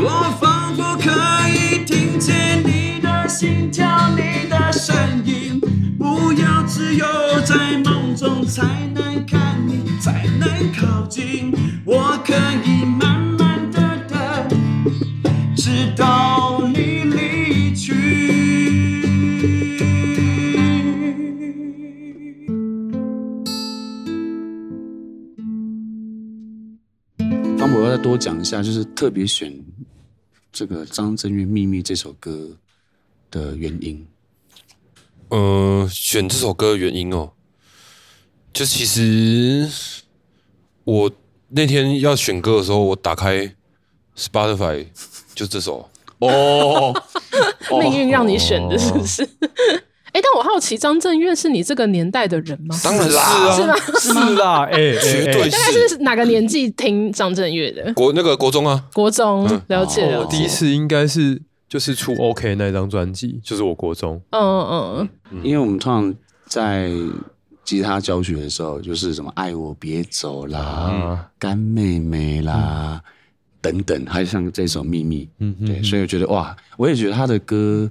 [0.00, 5.60] 我仿佛可以听见你的心跳，你的声音。
[5.96, 7.06] 不要只有
[7.44, 11.52] 在梦中才能看你，才能靠近。
[28.26, 29.56] 讲一下，就是特别选
[30.50, 32.50] 这个张震岳《秘密》这首歌
[33.30, 34.04] 的原因。
[35.28, 37.30] 呃，选这首歌的原因哦，
[38.52, 39.70] 就其实
[40.82, 41.08] 我
[41.50, 43.54] 那天要选歌的时候，我打开
[44.16, 44.88] Spotify
[45.32, 46.92] 就这首哦，
[47.80, 49.22] 命运让你选的是不是？
[50.16, 52.74] 哦哎，但我好奇，张震岳是你这个年代的人吗？
[52.82, 53.74] 当然是啊，是吗？
[54.00, 55.50] 是啦， 哎，绝对。
[55.50, 57.92] 大概是哪个年纪听张震岳的？
[57.92, 60.20] 国那个国中啊，国中了解了。
[60.20, 64.18] 我第一次应该是就是出 OK 那张专辑，就是我国中。
[64.30, 66.14] 嗯嗯嗯，因为我们通常
[66.46, 66.90] 在
[67.62, 73.02] 吉他教学的时候，就是什么“爱我别走”啦，“干妹妹”啦
[73.60, 75.24] 等等，还有像这首《秘密》。
[75.40, 77.90] 嗯嗯，对，所以我觉得哇，我也觉得他的歌。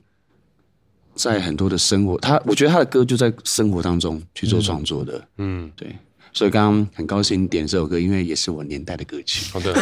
[1.15, 5.95] 在很多的生活，他我觉得他的歌就在生活当中去做创作的，嗯，对，
[6.33, 9.49] 所以刚刚很高兴点这首歌，因为也是我年代的歌曲。
[9.51, 9.73] 好的。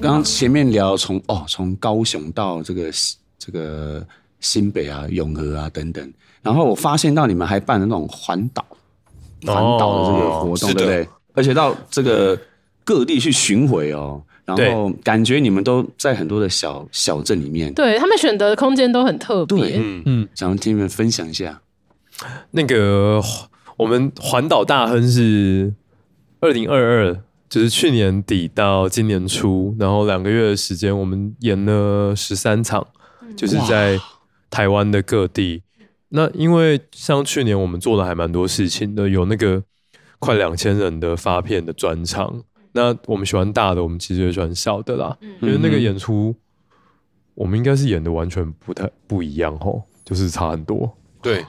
[0.00, 2.90] 刚刚前面聊从哦，从高雄到这个
[3.38, 4.06] 这个
[4.40, 6.12] 新北啊、永和啊等等，
[6.42, 8.64] 然后我发现到你们还办了那种环岛
[9.46, 11.08] 环岛的这个活动，对不对？
[11.32, 12.38] 而且到这个
[12.84, 14.22] 各地去巡回哦。
[14.44, 19.58] 然后感觉你们都在很多的小小镇里面，对他们选择的空间都很特别。
[19.58, 21.62] 对，嗯嗯，想要听你们分享一下。
[22.50, 23.22] 那个
[23.78, 25.72] 我们环岛大亨是
[26.40, 32.86] 二零二二，就是去年底到今年初，然后两个月的时间，我们演了十三场，
[33.34, 33.98] 就是在
[34.50, 35.62] 台湾的各地。
[36.10, 39.62] 那因为像去年我们做的还蛮多事情的，有那个
[40.18, 42.42] 快两千人的发片的专场。
[42.74, 46.34] 那我们喜欢大的，我们其实也喜欢小的啦，因为那个演出
[47.34, 50.94] 我们应该是演的完全不太不一样哦，就是差很多。
[51.22, 51.42] 对。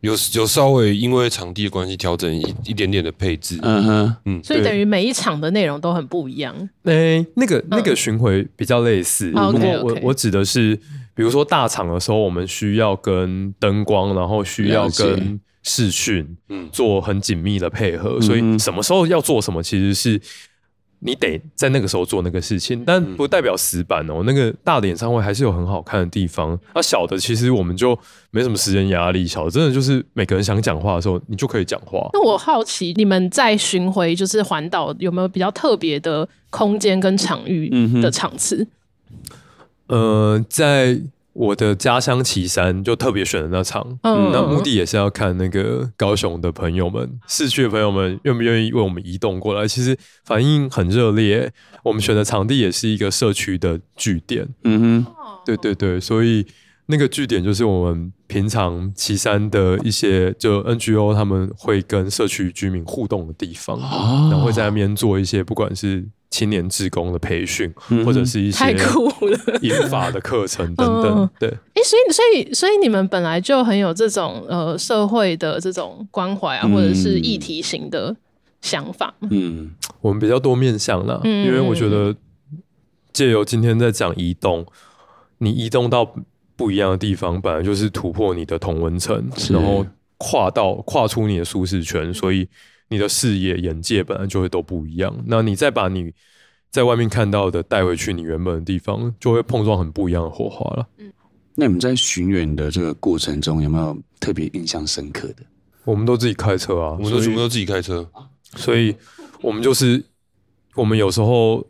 [0.00, 6.56] 有有稍微因为场地的关系调整一一点点的配置，嗯哼，嗯，所以等于每一场的内容都很不一样。
[6.84, 10.74] 诶、欸，那个那个巡回比较类似，不、嗯、过我我指的是，
[11.14, 20.18] 比如说大场的时候，我们需要跟灯光，然后需要跟视讯，嗯，做很紧密的配合，所以什么时候要做什么，其实是。
[21.00, 24.22] 你得在那个时候做那个事情，但不代表死板哦。
[24.24, 27.98] 那个大的演唱会还是有很好看的地方，那小的其实我们就
[28.30, 32.08] 没什么时间压力，小的真的就是每个人想讲话的时候，你就可以讲话。
[32.12, 37.68] 那我好奇，你们在巡回就是环岛有没有比较特别的空间跟场域
[38.00, 38.66] 的场次？
[39.88, 41.00] 呃，在。
[41.32, 49.66] 我的家乡岐山就特别选的那场，嗯，那目的也是要看那个高雄的朋友们、市区的朋友们愿不愿意为我们移动过来。
[49.66, 51.52] 其实反应很热烈，
[51.84, 55.12] 我们选的场地也是一个社区的据点，嗯哼，
[55.46, 56.44] 对对对，所以
[56.86, 66.08] 那个据点就是我们平常岐山的一些就 NGO 他们会跟社区居民互动的地方，哦，然后会在那边做一些不管是。
[66.30, 67.72] 青年志工的培训，
[68.04, 69.38] 或者是一些太酷了。
[69.62, 71.48] 银发的课程等等，对。
[71.48, 78.14] 哎、欸，所以所以所以你们本来就很有这种呃社会的这种关怀啊，或者是议题型的
[78.60, 79.12] 想法。
[79.30, 82.14] 嗯，我们比较多面向啦，嗯、因为我觉得
[83.12, 84.64] 借由今天在讲移动，
[85.38, 86.14] 你移动到
[86.54, 89.84] 不一样的地方，本来就是突破你的同温层，然后
[90.20, 92.46] 跨到跨出你的舒适圈，所以。
[92.92, 96.12] 你的视野、眼界本来就会都不一样，那你再把你
[96.72, 100.88] 在外面看到的带回去你原本的地方，就会碰撞很不一样的火花了。
[100.98, 101.12] 嗯，
[101.54, 105.44] 那你们在巡演的这个过程中，有没有特别印象深刻的？
[105.84, 108.10] 我们都自己开车啊，我们都全部都自己开车，
[108.56, 108.92] 所以
[109.40, 110.04] 我们就是
[110.74, 111.64] 我们有时候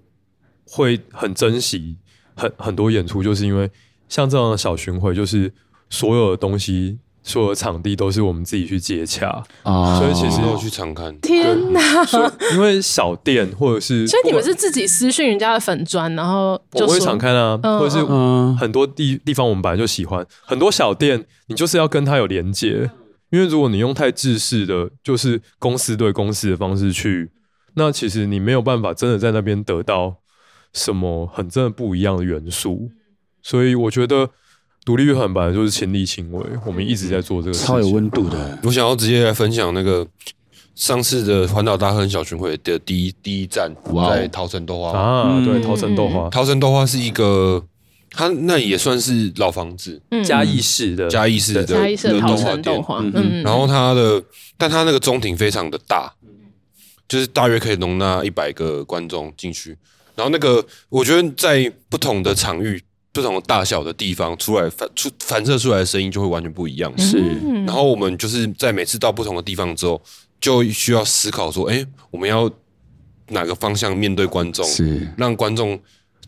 [0.65, 1.99] 会很珍惜
[2.35, 3.71] 很很多演出，就是因为
[4.09, 5.53] 像这样的小巡回，就是
[5.91, 6.99] 所有的东西。
[7.31, 11.17] 所有的场地都是我们自己去接洽啊，所以其实要去常看。
[11.21, 11.81] 天哪！
[12.53, 18.05] 因为小店或者是，所以你们是自己私讯人家的粉砖，然后就我会常看啊，或者是
[18.59, 22.91] 很多地地方我们本来就喜欢，很多小店你就是要跟他有连接，
[23.31, 27.31] 因为如果你用太制式的，就是公司对公司的方式去，
[27.75, 30.17] 那其实你没有办法真的在那边得到
[30.73, 32.91] 什么很真的不一样的元素，
[33.41, 34.31] 所以我觉得。
[34.85, 38.59] 独立乐团本来就是亲力亲为，我们一直在做这个事情，超有温度的。
[38.63, 40.07] 我想要直接来分享那个
[40.75, 43.71] 上次的环岛大亨小巡回的第一第一站，
[44.09, 44.99] 在桃城豆花。
[44.99, 47.63] 啊，对，桃城豆花，桃城豆花是一个，
[48.11, 54.23] 它那也算是老房子，嘉义市的嘉义市的嘉义市的桃城豆花，嗯，然后它的，
[54.57, 56.11] 但它那个中庭非常的大，
[57.07, 59.77] 就是大约可以容纳一百个观众进去，
[60.17, 62.83] 然后那个我觉得在不同的场域。
[63.13, 66.93] 不同大小的地方出来反出反射出来的声音就会完全不一样。
[66.97, 67.19] 是，
[67.67, 70.01] 然后我们就是在每次到不同的地方之后，
[70.41, 72.51] 就需要思考说，哎，我们要
[73.29, 75.79] 哪个方向面对观众，是让观众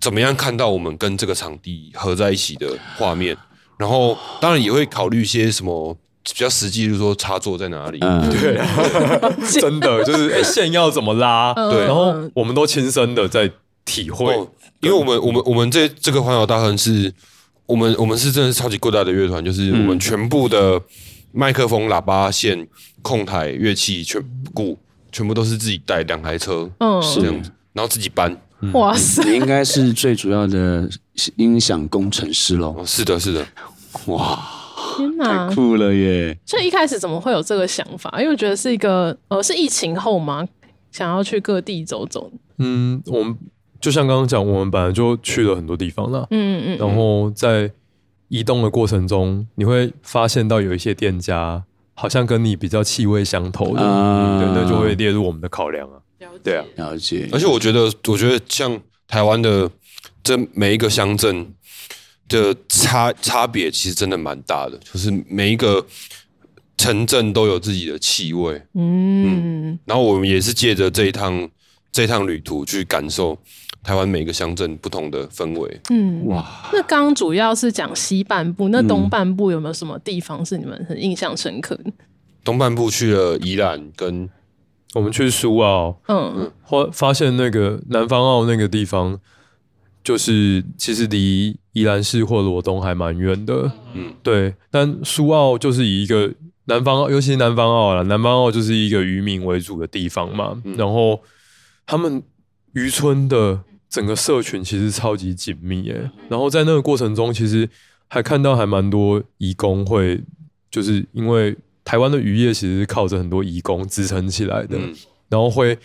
[0.00, 3.36] 怎么样看到我们跟这个场地合在一起的画面。
[3.78, 7.98] 然后当然也会考虑一些什么比较实际，就是说插座在哪里。
[8.00, 8.60] 嗯、对，
[9.60, 11.52] 真的就是哎线要怎么拉？
[11.54, 13.50] 对，然后我们都亲身的在
[13.84, 14.34] 体会。
[14.34, 14.48] 哦
[14.82, 17.14] 因为我们我们我们这这个环岛大亨是，
[17.66, 20.82] 我们我们是真的是超级够大的乐团，就是我们全部的
[21.30, 22.66] 麦克风、喇叭线、
[23.00, 24.20] 控台、乐器全
[24.52, 24.76] 鼓
[25.12, 28.36] 全部都是自己带两台车，嗯，是这样子，然后自己搬。
[28.72, 30.90] 哇塞，你应该是最主要的
[31.36, 32.82] 音响工程师喽？
[32.84, 33.46] 是的，是的，
[34.06, 34.36] 哇，
[34.96, 36.36] 天哪，太酷了耶！
[36.44, 38.12] 所以一开始怎么会有这个想法？
[38.18, 40.44] 因为我觉得是一个呃，是疫情后吗？
[40.90, 42.32] 想要去各地走走。
[42.58, 43.38] 嗯，我们。
[43.82, 47.68] 就像刚刚讲，我们本来就去了很多地方了，嗯嗯，然后在
[48.28, 51.64] 移动的过程中，你会发现到有一些店家
[51.94, 55.98] 好像跟你比较气味相投的，嗯，对，那就会列入我们的考量啊。
[56.20, 57.28] 了解，对啊，了解。
[57.32, 59.68] 而且我觉得，我觉得像台湾的
[60.22, 61.52] 这每一个乡镇
[62.28, 65.84] 的差差别，其实真的蛮大的，就是每一个
[66.76, 71.50] 城镇都有自己的气味，嗯，嗯，然后我们也是借着这一趟
[71.90, 73.36] 这一趟旅途去感受。
[73.82, 81.74] 台湾每个乡镇不同的氛围，嗯，哇，那刚刚主要是讲西半部，那东半部有没有什么地方是你们很印象深刻？
[81.76, 81.92] 的？
[82.44, 84.28] 东半部去了宜兰，跟
[84.94, 89.18] 我们去苏澳，嗯，发发现那个南方澳那个地方，
[90.04, 94.54] 就是其实离宜兰市或罗东还蛮远的，嗯，对。
[94.70, 96.32] 但苏澳就是以一个
[96.66, 101.20] 南方澳，尤其是南方澳啦，南方澳就是一个渔民为主的地方嘛，嗯、然后
[101.86, 102.22] 他们
[102.74, 103.60] 渔村的
[103.92, 107.68] 整个社群其实超级紧密耶，然后在那个过程中，其实
[108.08, 110.20] 还看到还蛮多移工会，
[110.68, 111.54] 就是因为。
[111.84, 114.94] 台湾的渔业其实是靠着很多移工支撑起来的，嗯、
[115.28, 115.76] 然后会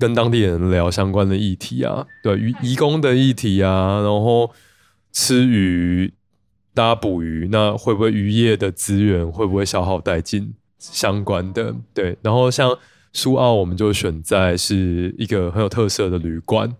[0.00, 4.50] 跟当地人聊相关的议题啊，对，渔移工的议题啊，然后
[5.12, 6.12] 吃鱼、
[6.74, 10.52] 大家捕鱼，那会不会渔业的资源会不会消耗殆尽？
[10.80, 12.76] 相关的，对，然后像
[13.12, 16.74] 苏澳，我们就选在是一个很有特色的旅馆，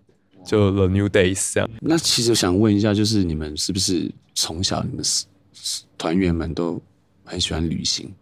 [0.45, 1.69] 就 The New Days 这样。
[1.81, 5.03] 那其实我想问一下，就是你们是不是从小你们
[5.97, 6.81] 团员们都
[7.23, 8.13] 很喜欢旅行？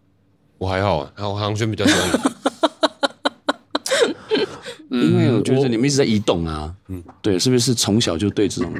[0.58, 2.20] 我还好，然后航轩比较喜欢，
[4.90, 8.72] 因为我觉得你们一直在移动啊，嗯，对，是不是从小就对这种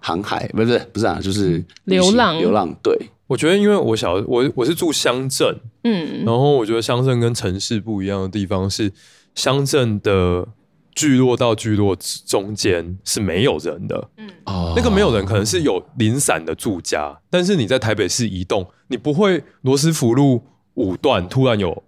[0.00, 2.72] 航海不是不是啊，就是流浪流浪。
[2.82, 2.96] 对，
[3.26, 8.92] 我觉得因为我小我我是住乡镇，嗯，然后我觉得乡镇跟城市不一样的地方是，
[9.34, 10.46] 乡镇的
[10.94, 20.42] 聚落到聚落中间是没有人的，嗯，哦，那个没有人可能是有零散的住家，但是你在台北市移动，你不会罗斯福路。
[20.76, 21.84] 五段突然有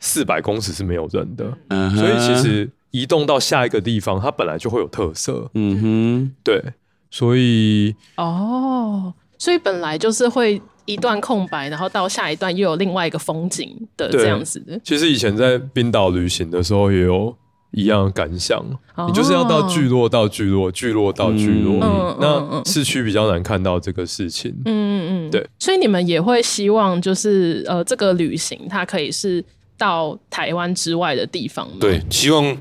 [0.00, 1.96] 四百公尺是没有人的，uh huh.
[1.96, 5.50] 所以其实移动到下一个地方，它本来就会有特色。
[5.54, 6.30] 嗯哼、uh，huh.
[6.44, 6.62] 对，
[7.10, 14.78] 所以哦，oh, 所以本来就是会一段空白，然后到下一段又有另外一个风景的这样子的。
[14.84, 17.34] 其实以前在冰岛旅行的时候也有。
[17.72, 18.64] 一样的感想，
[19.06, 21.78] 你就是要到聚落到聚落，聚落到聚落。
[21.82, 24.50] 嗯，那市区比较难看到这个事情。
[24.64, 25.46] 嗯嗯嗯，对。
[25.58, 29.44] 所以你们也会希望，就是呃，这个旅行它可以是
[29.76, 31.76] 到台湾之外的地方吗？
[31.78, 32.56] 对，希望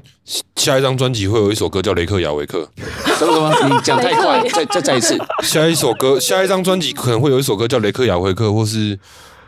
[0.58, 2.70] 下一张专辑会有一首歌叫《雷克雅维克》。
[3.18, 3.76] 什么什么？
[3.76, 5.18] 你讲太快，再再再一次。
[5.42, 9.00] 下一首歌，下一张专辑可能会有一首歌叫《雷克雅维克》，或是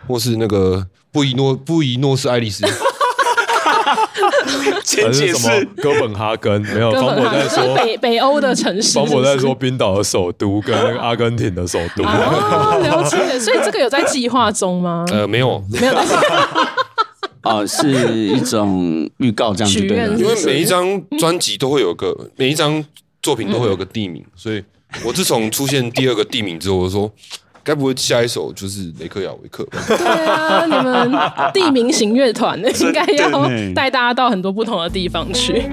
[0.07, 2.65] 或是那个布宜诺布宜诺斯艾利斯。
[5.05, 6.61] 还是什么哥本哈根？
[6.61, 8.93] 没有，方博在说北北欧的城市。
[8.93, 12.03] 方博在说冰岛的首都跟那个阿根廷的首都。
[12.03, 13.39] 哦，了解。
[13.39, 15.05] 所以这个有在计划中吗？
[15.11, 15.93] 呃，没有，没有。
[17.43, 19.97] 哦，是一种预告这样子，对。
[20.17, 22.83] 因为每一张专辑都会有个，每一张
[23.21, 24.63] 作品都会有个地名，所以
[25.05, 27.11] 我自从出现第二个地名之后，我就说。
[27.63, 29.79] 该不会下一首就是雷克雅维克吧？
[29.87, 31.11] 对啊，你们
[31.53, 35.63] 地名型乐团 应该要带大家到很多不同的地方去。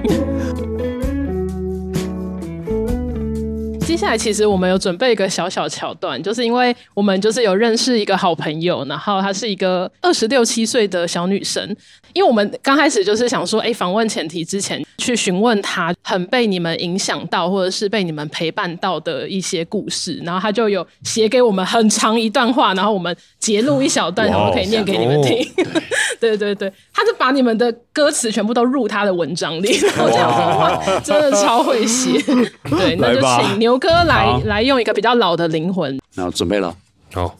[3.85, 11.75] 接下来，其实我们有准备一个小小桥段，就是因为我们就是有认识一个好朋友，然后她是一个二十六七岁的小女生。
[12.13, 25.41] 因为我们刚开始就是想说，哎，访问前提之前去询问他，很被你们影响到，或者是被你们陪伴到的一些故事，然后他就有写给我们很长一段话，然后我们截录一小段，然后可以念给你们听。
[25.63, 25.81] 哦、
[26.19, 32.21] 对对对，他就把你们的歌词全部都入他的文章里，然后这样的话真的超会写。
[32.69, 33.77] 对，那就请牛。
[33.77, 36.75] 哥来好来用一个比较老的灵魂，那我准备了。
[37.13, 37.37] 好，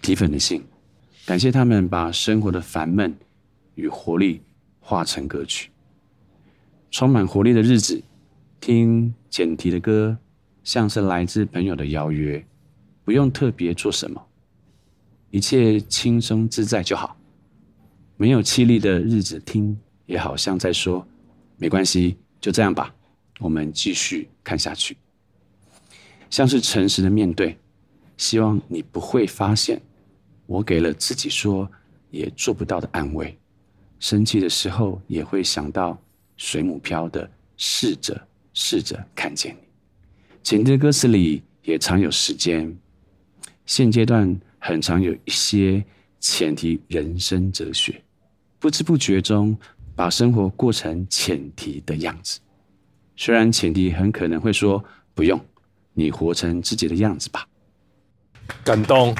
[0.00, 0.64] 铁粉的信，
[1.26, 3.16] 感谢他们把生活的烦闷
[3.76, 4.42] 与活力
[4.80, 5.70] 化成歌曲，
[6.90, 8.02] 充满活力的日子，
[8.60, 10.18] 听简提的歌，
[10.64, 12.44] 像是来自朋友的邀约，
[13.04, 14.26] 不用特别做什么，
[15.30, 17.16] 一切轻松自在就好。
[18.16, 21.06] 没有气力的日子听，也好像在说，
[21.58, 22.94] 没关系，就这样吧，
[23.40, 24.96] 我们继续看下去。
[26.30, 27.56] 像是诚实的面对，
[28.16, 29.80] 希望你不会发现
[30.46, 31.70] 我给了自己说
[32.10, 33.36] 也做不到的安慰。
[34.08, 36.00] 生气的时候也会想到
[36.36, 38.16] 水母漂的试着
[38.54, 39.58] 试着看见你。
[40.44, 42.72] 简的歌词里也常有时间，
[43.64, 45.84] 现阶段很常有一些
[46.20, 48.00] 前提人生哲学，
[48.60, 49.58] 不知不觉中
[49.96, 52.38] 把生活过成前提的样子。
[53.16, 54.84] 虽然前提很可能会说
[55.14, 55.44] 不用。
[55.94, 57.48] 你活成自己的样子吧，
[58.62, 59.12] 感动。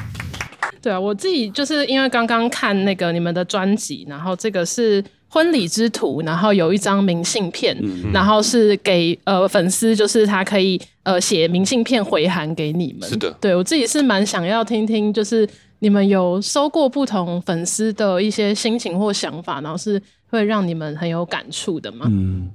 [0.81, 7.77] 对啊，我自己就是因为刚刚看那个你们的专辑，然后这个是婚礼之图，然后有一张明信片，
[8.13, 13.07] 然后是给呃粉丝，就是他可以呃写明信片回函给你们。
[13.09, 15.47] 是的，对我自己是蛮想要听听，就是
[15.79, 22.05] 你们有收过不同粉丝的一些心情或想法，然后是会让你们很有感触的吗？
[22.09, 22.49] 嗯，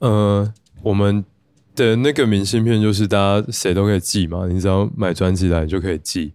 [0.00, 0.52] 呃，
[0.82, 1.24] 我们。
[1.76, 6.30] 的那个明信片就是大家谁都可以寄嘛，你只要买专辑来就可以寄。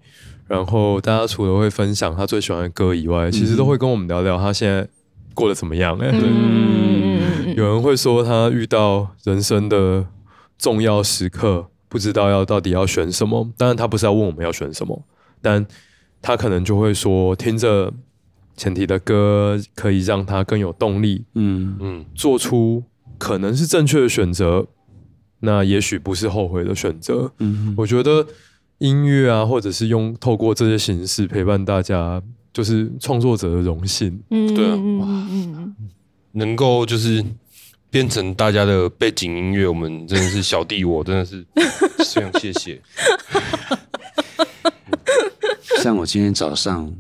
[0.48, 4.88] 然后大家除了会分享他最喜欢的歌以外，其实都会跟我们聊聊他现在
[5.34, 5.98] 过得怎么样。
[5.98, 10.06] 哎，对，有人会说他遇到人生的
[10.60, 13.50] 重要时刻，不知道要到底要选什么。
[13.58, 15.04] 当然，他不是要问我们要选什么，
[15.42, 15.66] 但
[16.22, 17.92] 他可能就会说，听着
[18.56, 22.84] 前提的歌可以让他更有动力，嗯嗯，做出
[23.18, 24.68] 可能是正确的选择，
[25.40, 27.32] 那也许不是后悔的选择。
[27.40, 28.28] 嗯，我觉得。
[28.80, 32.22] 音乐啊，或者是用透过这些形式陪伴大家，
[32.54, 34.22] 就是创作者的荣幸。
[34.30, 35.28] 嗯，对啊，哇，
[36.34, 37.24] 能够就是
[37.90, 41.46] 变成大家的背景音乐，我们真的是小弟我真的是
[42.14, 42.82] 非常谢谢。
[45.78, 46.92] 像我今天早上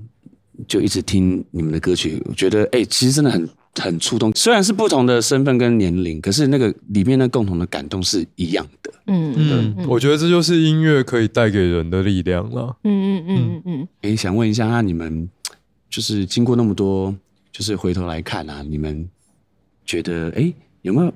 [0.68, 3.48] 就一直听你们的歌曲，我觉得哎、欸，其实真的很。
[3.80, 8.92] 很触动，虽然是不同的身份跟年龄，可是那个里面的共同的感动是一样的。
[9.08, 12.76] 嗯嗯，我觉得这就是音乐可以带给人的力量了。
[12.84, 13.88] 嗯嗯嗯嗯。
[14.02, 15.30] 哎、欸，想问一下，那你们
[15.90, 17.14] 就是经过那么多，
[17.52, 19.08] 就是回头来看啊，你们
[19.86, 21.14] 觉得哎、欸，有没有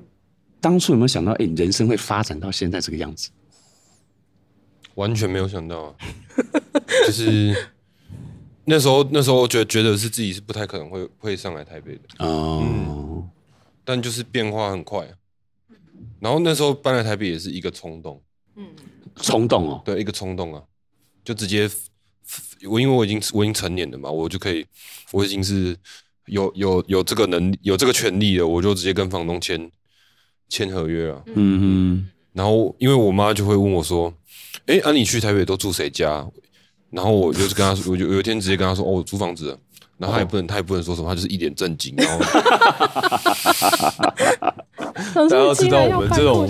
[0.60, 3.30] 当初有没有想到，哎、欸，人生会发展到现在这个样子？
[4.94, 5.94] 完全没有想到啊，
[7.06, 7.56] 就是。
[8.70, 12.24] 那时候，那时候觉得觉得是自己是不太可能会会上来台北的。
[12.24, 13.28] 哦、嗯，
[13.84, 15.08] 但就是变化很快。
[16.20, 18.22] 然后那时候搬来台北也是一个冲动，
[18.54, 18.64] 嗯，
[19.16, 20.62] 冲动哦，对，一个冲动啊，
[21.24, 21.68] 就直接
[22.68, 24.64] 我因为我已经我已经成年了嘛，我就可以，
[25.10, 25.76] 我已经是
[26.26, 29.68] 有有有这个能力有这个权利了，我就直接跟房东签
[30.48, 31.60] 签合约了，嗯。
[31.60, 32.10] 哼。
[32.32, 34.14] 然后因为我妈就会问我说
[34.66, 36.24] ：“哎、欸，啊你去台北都住谁家？”
[36.90, 39.58] 然后我就是跟他 说，我就有一天直接跟他说：“哦，我租房子了。”
[39.98, 41.94] 然后他也不能，他也不能说什么，他就是一脸正经。
[41.96, 42.18] 然后，
[45.28, 46.48] 大家要知道，我们这种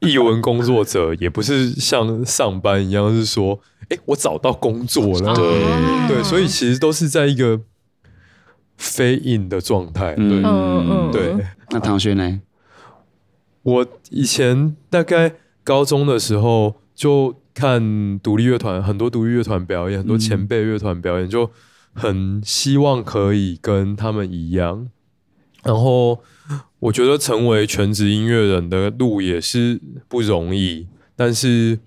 [0.00, 3.58] 译文工作者也不是像上班一样，是说
[3.90, 5.64] ：“哎，我找到工作了。”对
[6.06, 7.60] 对，所以其实都是在一个
[8.80, 10.14] fade in 的状态。
[10.14, 11.34] 对，嗯对。
[11.70, 12.40] 那唐轩呢？
[13.64, 15.32] 我以前大概
[15.64, 17.34] 高中的时候就。
[17.56, 21.50] 看独立乐团，很多独立乐团表演，很多前辈乐团表演，就
[21.94, 24.88] 很希望可以跟他们一样。
[25.64, 26.20] 然后
[26.78, 30.86] 我觉得成为全职音乐人的路也是不容易，
[31.16, 31.78] 但是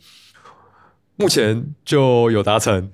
[1.15, 2.89] 目前就有达成.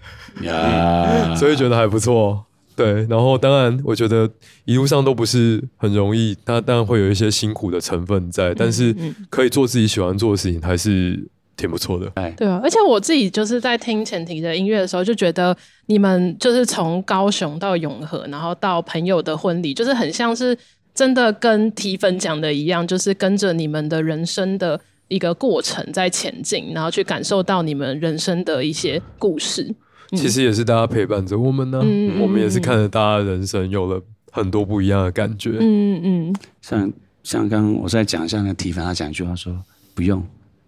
[1.38, 2.44] 所以觉得还不错。
[2.76, 4.30] 对，然后当然我觉得
[4.66, 8.94] 一路上都不是很容易，它当然会有一些辛苦的成分在，但是
[9.30, 11.30] 可以做自己喜欢做的事情，还是。
[11.58, 20.58] 挺不错的，哎，对啊，而且我自己就是在听前提的音乐的时候，就觉得你们就是从高雄到永和，然后到朋友的婚礼，就是很像是
[20.94, 29.64] 真的跟提粉讲的一样，就是跟着你们的人生的一个过程在前进，然后去感受到你们人生的一些故事。
[30.12, 34.02] 嗯、其实也是大家陪伴着我们呢、啊，嗯、我们也是看着大家的人生有了
[34.32, 35.52] 很多不一样的感觉。
[35.62, 36.92] 嗯嗯，像
[37.24, 39.58] 像刚刚我在讲，像那提粉他讲一句话说
[39.94, 40.22] 不用。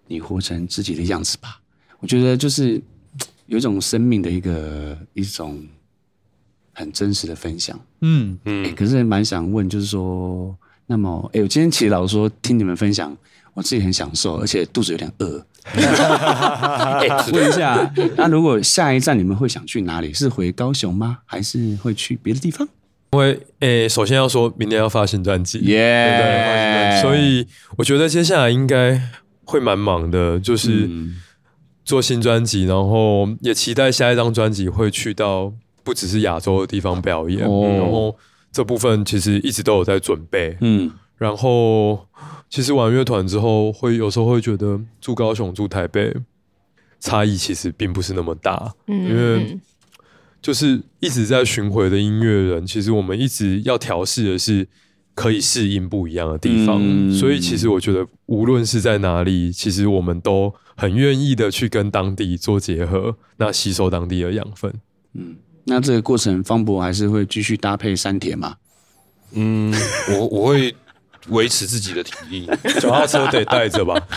[0.08, 1.60] 你活成自己的样子吧，
[2.00, 2.82] 我觉得就是
[3.48, 5.66] 有一种生命的一个一种
[6.74, 7.80] 很真实的分享。
[8.02, 10.56] 嗯嗯、欸，可是蛮想问，就是说，
[10.86, 13.16] 那么，哎、欸，我今天其实老实说，听你们分享，
[13.54, 15.46] 我自己很享受，而且肚子有点饿。
[17.34, 20.14] 问一下，那如果下一站你们会想去哪里？
[20.14, 21.20] 是回高雄吗？
[21.26, 22.68] 还是会去别的地方？
[23.12, 27.48] 因为，哎、欸，首先要说明年要发新专辑，耶，对，发新专辑，所以
[27.78, 29.02] 我觉得接下来应该。
[29.48, 30.90] 会蛮忙的，就是
[31.86, 37.48] 做新专辑，然后也期待下一张专辑会去到不只是亚洲的地方表演。
[37.48, 38.14] 哦、然后
[38.52, 40.58] 这部分其实一直都有在准备。
[40.60, 42.06] 嗯，然后
[42.50, 46.14] 其实玩乐团之后，会有时候会觉得住高雄、住台北
[47.00, 48.74] 差异其实并不是那么大。
[48.88, 49.58] 嗯，因为
[50.42, 54.68] 就是一直在巡回的音乐人，其实我们一直要调试的是。
[55.18, 64.72] 可以适应不一样的地方，嗯、所以其实我觉得，无论是在哪里，其实我们都很愿意的去跟当地做结合，那吸收当地的养分。
[65.16, 68.58] 嗯，那这个过程，方博还是会继续搭配三铁吗？
[69.32, 69.74] 嗯，
[70.12, 70.76] 我我会
[71.30, 72.46] 维持自己的体力，
[72.80, 74.00] 脚踏车得带着吧。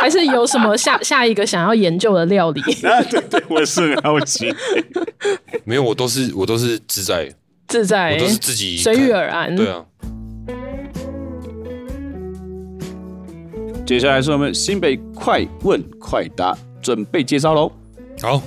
[0.00, 2.60] 还是有什么下下一个想要研究的料理？
[2.82, 4.52] 啊、对对，我是很好奇。
[5.64, 7.32] 没有，我都是我都是自在。
[7.68, 9.54] 自在，我都是自己随遇而安。
[9.54, 9.84] 对啊。
[13.86, 17.70] 接下来是我们新北快问快答，准备介绍喽。
[18.20, 18.42] 好，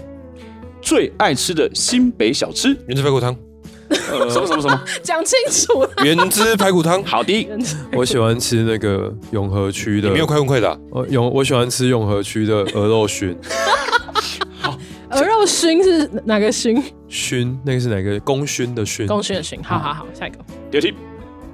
[0.81, 3.35] 最爱吃的新北小吃，原汁排骨汤。
[3.89, 4.81] 呃，什么什么什么？
[5.01, 5.87] 讲清楚。
[6.03, 7.49] 原汁排骨汤，好的。
[7.93, 10.11] 我喜欢吃那个永和区的。
[10.11, 10.77] 没有快问快答。
[10.91, 13.35] 呃，永我喜欢吃永和区的鹅肉熏。
[15.09, 16.81] 好，后勋是哪个熏？
[17.07, 18.19] 熏，那个是哪个？
[18.19, 19.07] 功勋的勋。
[19.07, 19.61] 功勋的勋。
[19.63, 20.37] 好好好，下一个。
[20.69, 20.93] 第二题，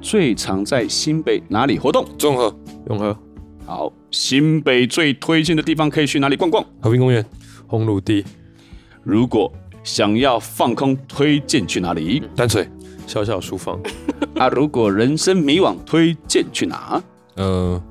[0.02, 2.06] 最常在新北哪里活动？
[2.18, 2.54] 综合、
[2.90, 3.18] 永和。
[3.66, 6.64] 好，新北最推荐的地方可以去哪里逛逛？
[6.82, 7.26] 和平公园、
[7.66, 8.26] 红鲁地。
[9.04, 9.52] 如果
[9.84, 12.22] 想要放空，推荐去哪里？
[12.36, 12.68] 淡水。
[13.08, 13.80] 小小书房。
[14.36, 17.02] 啊，如果人生迷惘，推荐去哪？
[17.36, 17.82] 呃，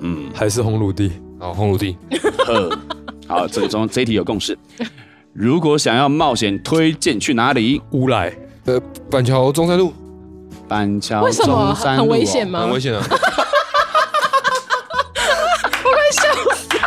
[0.00, 1.12] 嗯，还是红鲁地。
[1.38, 1.96] 好，红鲁地。
[3.28, 4.56] 呵，好， 这个中这一题有共识。
[5.32, 7.82] 如果想要冒险，推荐去哪里？
[7.92, 8.32] 乌来。
[8.64, 9.92] 呃，板桥中山路。
[10.68, 12.62] 板桥为什么很危险吗？
[12.62, 13.00] 很危险啊！
[15.84, 16.22] 我快笑
[16.54, 16.82] 死了！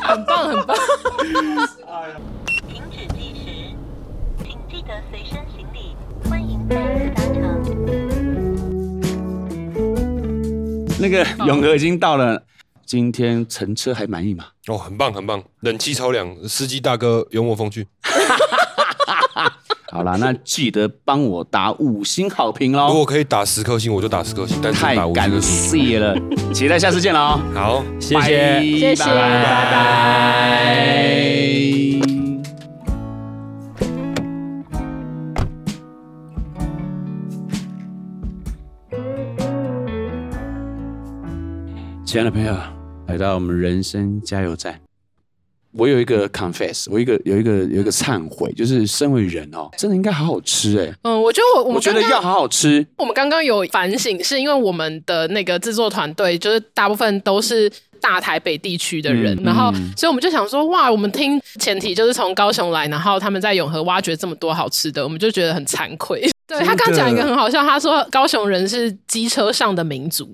[0.00, 0.74] 很棒，很棒。
[2.66, 3.44] 停止计时，
[4.42, 5.94] 请记得随身行李。
[6.28, 6.74] 欢迎再
[7.16, 7.68] 次搭乘。
[10.98, 12.42] 那个永和已经到了，
[12.90, 14.46] 今天乘车还满意吗？
[14.66, 17.86] 哦，很棒，很棒，冷气超凉，司机大哥幽默风趣。
[19.92, 22.88] 好啦，那记得帮我打五星好评喽！
[22.88, 24.58] 如果可以打十颗星，我就打十颗星。
[24.60, 26.16] 但是打五星太感谢了，
[26.52, 27.38] 期待下次见了。
[27.54, 29.14] 好，谢谢，谢谢，拜
[29.70, 30.50] 拜。
[42.04, 42.52] 亲爱的朋友，
[43.10, 44.80] 来到我们人生加油站。
[45.72, 50.94] 我有一个 confess，我一个有一个有一个忏悔，就是身为人哦，真的应该好好吃哎。
[51.02, 52.86] 嗯，我觉得我我，我觉得要好好吃。
[52.98, 57.68] 我们刚刚有反省，是因为我们的那个制作团队，就是大部分都是
[58.00, 66.28] 大台北地区的人，嗯、然后所以我们就想说，哇，我们听前提就是从高雄来，然后他们在永和挖掘这么多好吃的，我们就觉得很惭愧。
[66.46, 70.28] 对，他刚讲一个很好笑，他说高雄人是机车上的民族。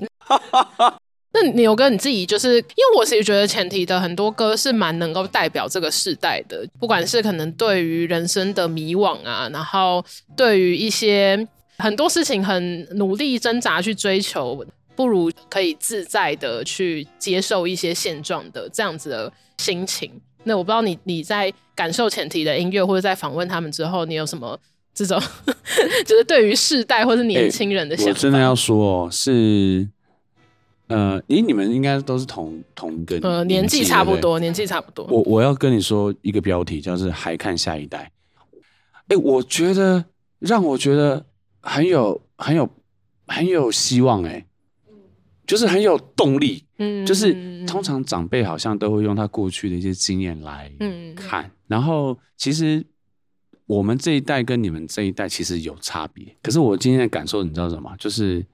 [1.38, 10.02] 那牛哥你自己就是，因为我其实觉得前提的很多歌是蛮能够代表这个时代的，不管是可能对于人生的迷惘啊，然后
[10.34, 14.64] 对于一些很多事情很努力挣扎去追求，
[14.94, 20.10] 不如可以自在的去接受一些现状的这样子的心情。
[20.44, 24.58] 那我不知道你你在感受前提的音乐，或者在访问他们之后，你有什么
[24.94, 25.20] 这种
[26.06, 28.12] 就是对于世代或是年轻人的想法？
[28.12, 29.86] 欸，我真的要说哦，是。
[30.88, 35.04] 呃，咦，你们应该都是同同一个呃年纪差不多，年纪差不多。
[35.06, 38.12] 我我要跟你说一个标题，叫做“还看下一代”。
[39.08, 40.04] 哎，我觉得
[40.38, 41.26] 让我觉得
[41.60, 42.68] 很有很有
[43.26, 44.46] 很有希望，哎，
[45.44, 46.64] 就是很有动力。
[46.78, 47.34] 嗯，就是
[47.66, 50.70] 通常长辈好像都会用他过去的一些经验来
[51.16, 52.84] 看，嗯、然后其实
[53.66, 56.36] 我们这一代跟你们这一代其实有差别。
[56.40, 57.92] 可是我今天的感受，你知道什么？
[57.98, 58.46] 就是。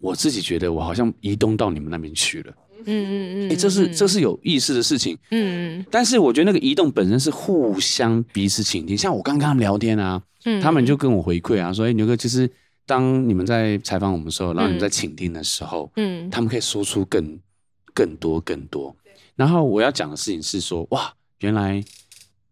[0.00, 2.52] 我自己觉得我好像移动到你们那边去了，
[2.84, 12.48] 嗯嗯嗯，哎，这是这是有意思的事情，嗯嗯，但是我觉得那个移动本身是互相彼此倾听，像我刚刚聊天啊，嗯，他们就跟我回馈啊，说，哎，牛哥，其实
[12.86, 17.38] 当你们在采访我们的时候，然后你们在倾听的时候，嗯，他们可以说出更
[17.92, 18.94] 更多更多。
[19.36, 21.82] 然后我要讲的事情是说，哇，原来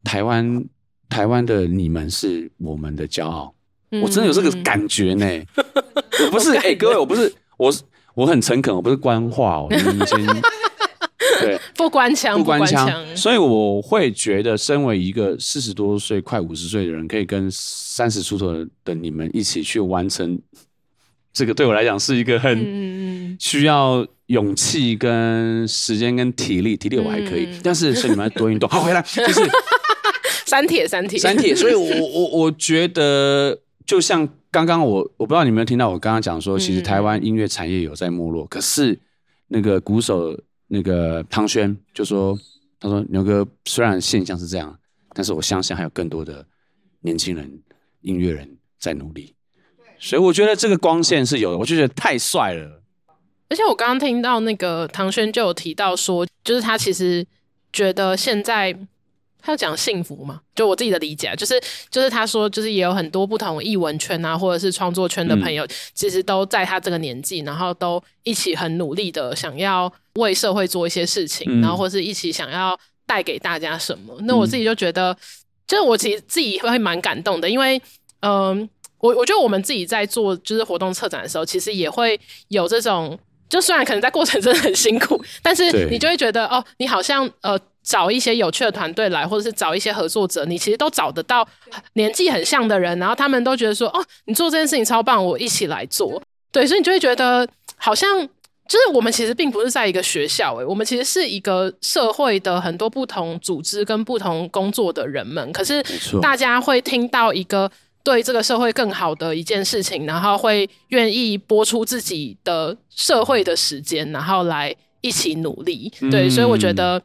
[0.05, 0.65] 台湾
[1.09, 3.53] 台湾的你们是我们的骄傲。
[4.03, 5.27] 我真的有这个感觉呢，
[6.25, 7.83] 我 不是哎、欸，各位，我不是，我是
[8.15, 10.27] 我很诚恳，我不是官话哦，你先
[11.41, 18.53] 对，不官腔，不官腔，所以我会觉得，身为一个四十多岁、快五十岁的人，可以跟三十出头
[18.85, 20.39] 的你们一起去完成
[21.33, 28.67] 这个，对我来讲是一个很需要勇气、跟时间、跟体力，体力我还可以，但是是你们要多运动。
[28.71, 29.41] 好，回来就是
[30.47, 33.59] 删帖，删帖，删帖，所以我我我觉得。
[33.87, 38.99] 就像刚刚我我不知道你有没有听到我刚刚讲说，其实台湾音乐产业有在没落，嗯、可是
[39.47, 42.37] 那个鼓手那个汤轩就说，
[42.81, 44.77] 他说牛哥虽然现象是这样，
[45.15, 46.45] 但是我相信还有更多的
[47.01, 47.63] 年轻人
[48.01, 49.35] 音乐人在努力，
[50.01, 52.83] 所以我觉得这个光线是有的，我就觉得太帅了。
[53.49, 57.25] 而且我刚刚听到那个唐轩就有提到说，就是他其实
[57.73, 58.77] 觉得现在。
[59.41, 60.41] 他要讲幸福嘛？
[60.55, 61.61] 就我自己的理解，就是
[61.91, 74.17] 就是他说，就是也有很多不同艺文圈啊，或者是创作圈的朋友，嗯、其实都在他这个年纪，然后都一起很努力的想要为社会做一些事情，嗯、然后或是一起想要带给大家什么。
[74.23, 75.17] 那我自己就觉得，嗯、
[75.69, 77.79] 就是我其实自己会蛮感动的，因为
[78.21, 78.69] 嗯、呃，
[78.99, 82.19] 我我觉得我们自己在做就是活动策展的时候，其实也会
[82.49, 83.17] 有这种，
[83.49, 87.59] 就虽然可能在过程真的很辛苦， 但是你就会觉得哦，你好像呃。
[87.87, 91.47] 找一些有趣的团队来，或者是找一些合作者，你其实都找得到
[91.93, 96.21] 年纪很像的人，然后他们都觉得说：“哦，你做这件事情超棒，我一起来做。”
[96.51, 98.21] 对，所以你就会觉得好像
[98.67, 105.53] 就是我们其实并不是在一个学校，诶，我们其实是一个社会的很多不同组织跟不同工作的人们。
[105.53, 105.81] 可是
[106.21, 107.71] 大家会听到一个
[108.07, 115.93] 对这个社会更好的一件事情，然后会愿意播出自己的社会的时间，然后来一起努力。
[116.09, 117.03] 对，所以我觉得，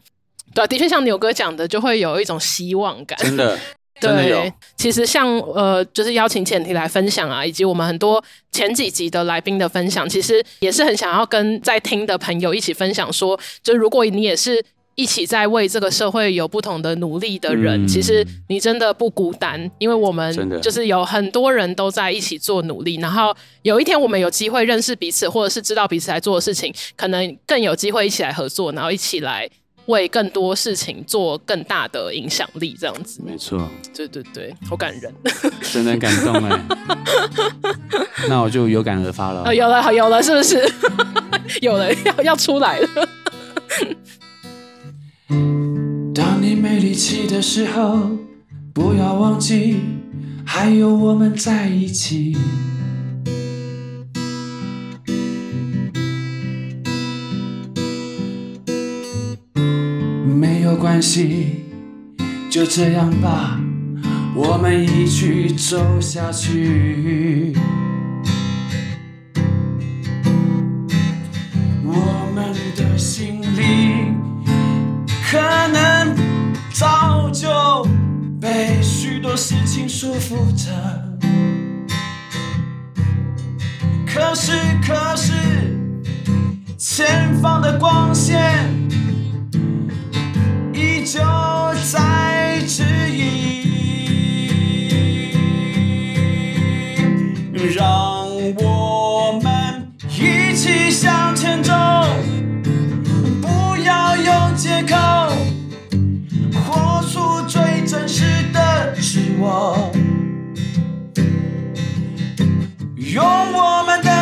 [0.54, 3.18] 对，的确像牛哥讲的，就会有一种希望感。
[3.18, 3.58] 真的。
[4.00, 14.64] 对，其实像呃，就是邀请浅提来分享啊，以及我们很多前几集的来宾的分享，其实也是很想要跟在听的朋友一起分享说，说就如果你也是
[15.02, 29.50] 一起在为这个社会有不同的努力的人，嗯、其实你真的不孤单，因为我们就是有很多人都在一起做努力，然后有一天我们有机会认识彼此，或者是知道彼此在做的事情，可能更有机会一起来合作，然后一起来。
[29.88, 33.20] 为更多事情做更大的影响力，这样子。
[33.26, 33.68] 没错。
[33.94, 35.12] 对对对，好感人，
[35.74, 36.62] 真的感动哎。
[38.30, 39.42] 那我就有感而发了。
[39.44, 40.72] 哦，有了，有了，是不是？
[41.62, 42.88] 有了，要要出来了。
[46.14, 48.18] 当你没力气的时候，
[48.74, 49.78] 不要忘记，
[50.46, 52.38] 还有我们在一起。
[60.26, 61.48] 没有关系，
[62.50, 63.60] 就这样吧，
[64.36, 67.54] 我们一起走下去。
[78.54, 80.70] 被许多事情束缚着，
[84.06, 84.52] 可是，
[84.86, 85.32] 可是，
[86.78, 88.38] 前方的光线。
[90.74, 91.22] 依旧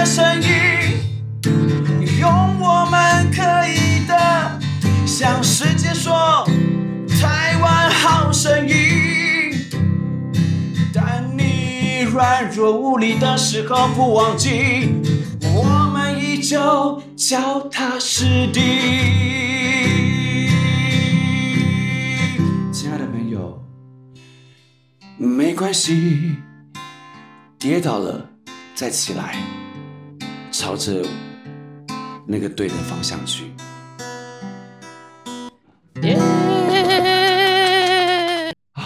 [0.10, 0.50] 声音，
[2.20, 4.60] 用我们可以的，
[5.06, 6.44] 向世界说
[7.22, 7.92] 台湾。
[7.92, 8.74] 好声音，
[10.92, 14.96] 当你软弱无力的时候，不忘记，
[15.44, 18.60] 我们依旧脚踏实地。
[22.72, 23.64] 亲爱的朋友，
[25.20, 26.36] 没关系，
[27.60, 28.28] 跌倒了
[28.74, 29.36] 再起来，
[30.60, 31.02] 朝着
[32.28, 33.50] 那个对的方向去。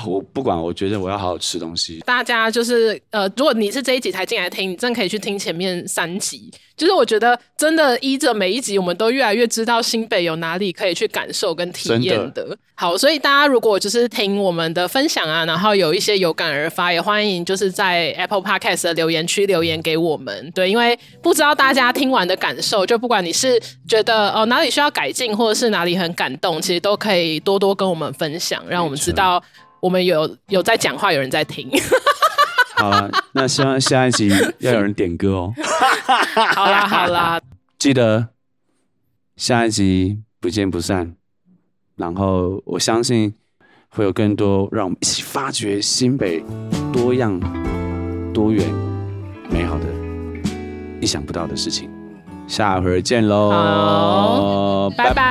[0.05, 1.99] 我不管，我觉得我要好好吃东西。
[2.05, 6.51] 大家就是呃，如果你是这一集才进来听，你真的可以去听前面三集。
[6.75, 12.43] 就是我觉得真的依着每一集，我们都越来越知道新北有哪里可以去感受跟体验的。
[12.43, 20.51] 的好，所以大家如果就是听我们的分享啊，然后有一些有感而发，也欢迎就是在 Apple Podcast 的留言区留言给我们。
[20.55, 29.41] 对，因为不知道大家听完的感受，就不管你是觉得哦哪里需要改进，或者是哪里很感动，其实都可以多多跟我们分享，让我们知道。
[29.83, 31.69] 我们有有在讲话，有人在听。
[32.77, 34.29] 好了，那希望下一集
[34.59, 35.53] 要有人点歌哦。
[36.55, 37.41] 好啦好啦，
[37.77, 38.29] 记得
[39.35, 41.17] 下一集不见不散。
[41.97, 43.33] 然后我相信
[43.89, 46.41] 会有更多让我们一起发掘新北
[46.93, 47.37] 多样、
[48.33, 48.65] 多元、
[49.49, 49.85] 美好的、
[51.01, 51.89] 意想不到的事情。
[52.47, 55.23] 下回见喽，拜拜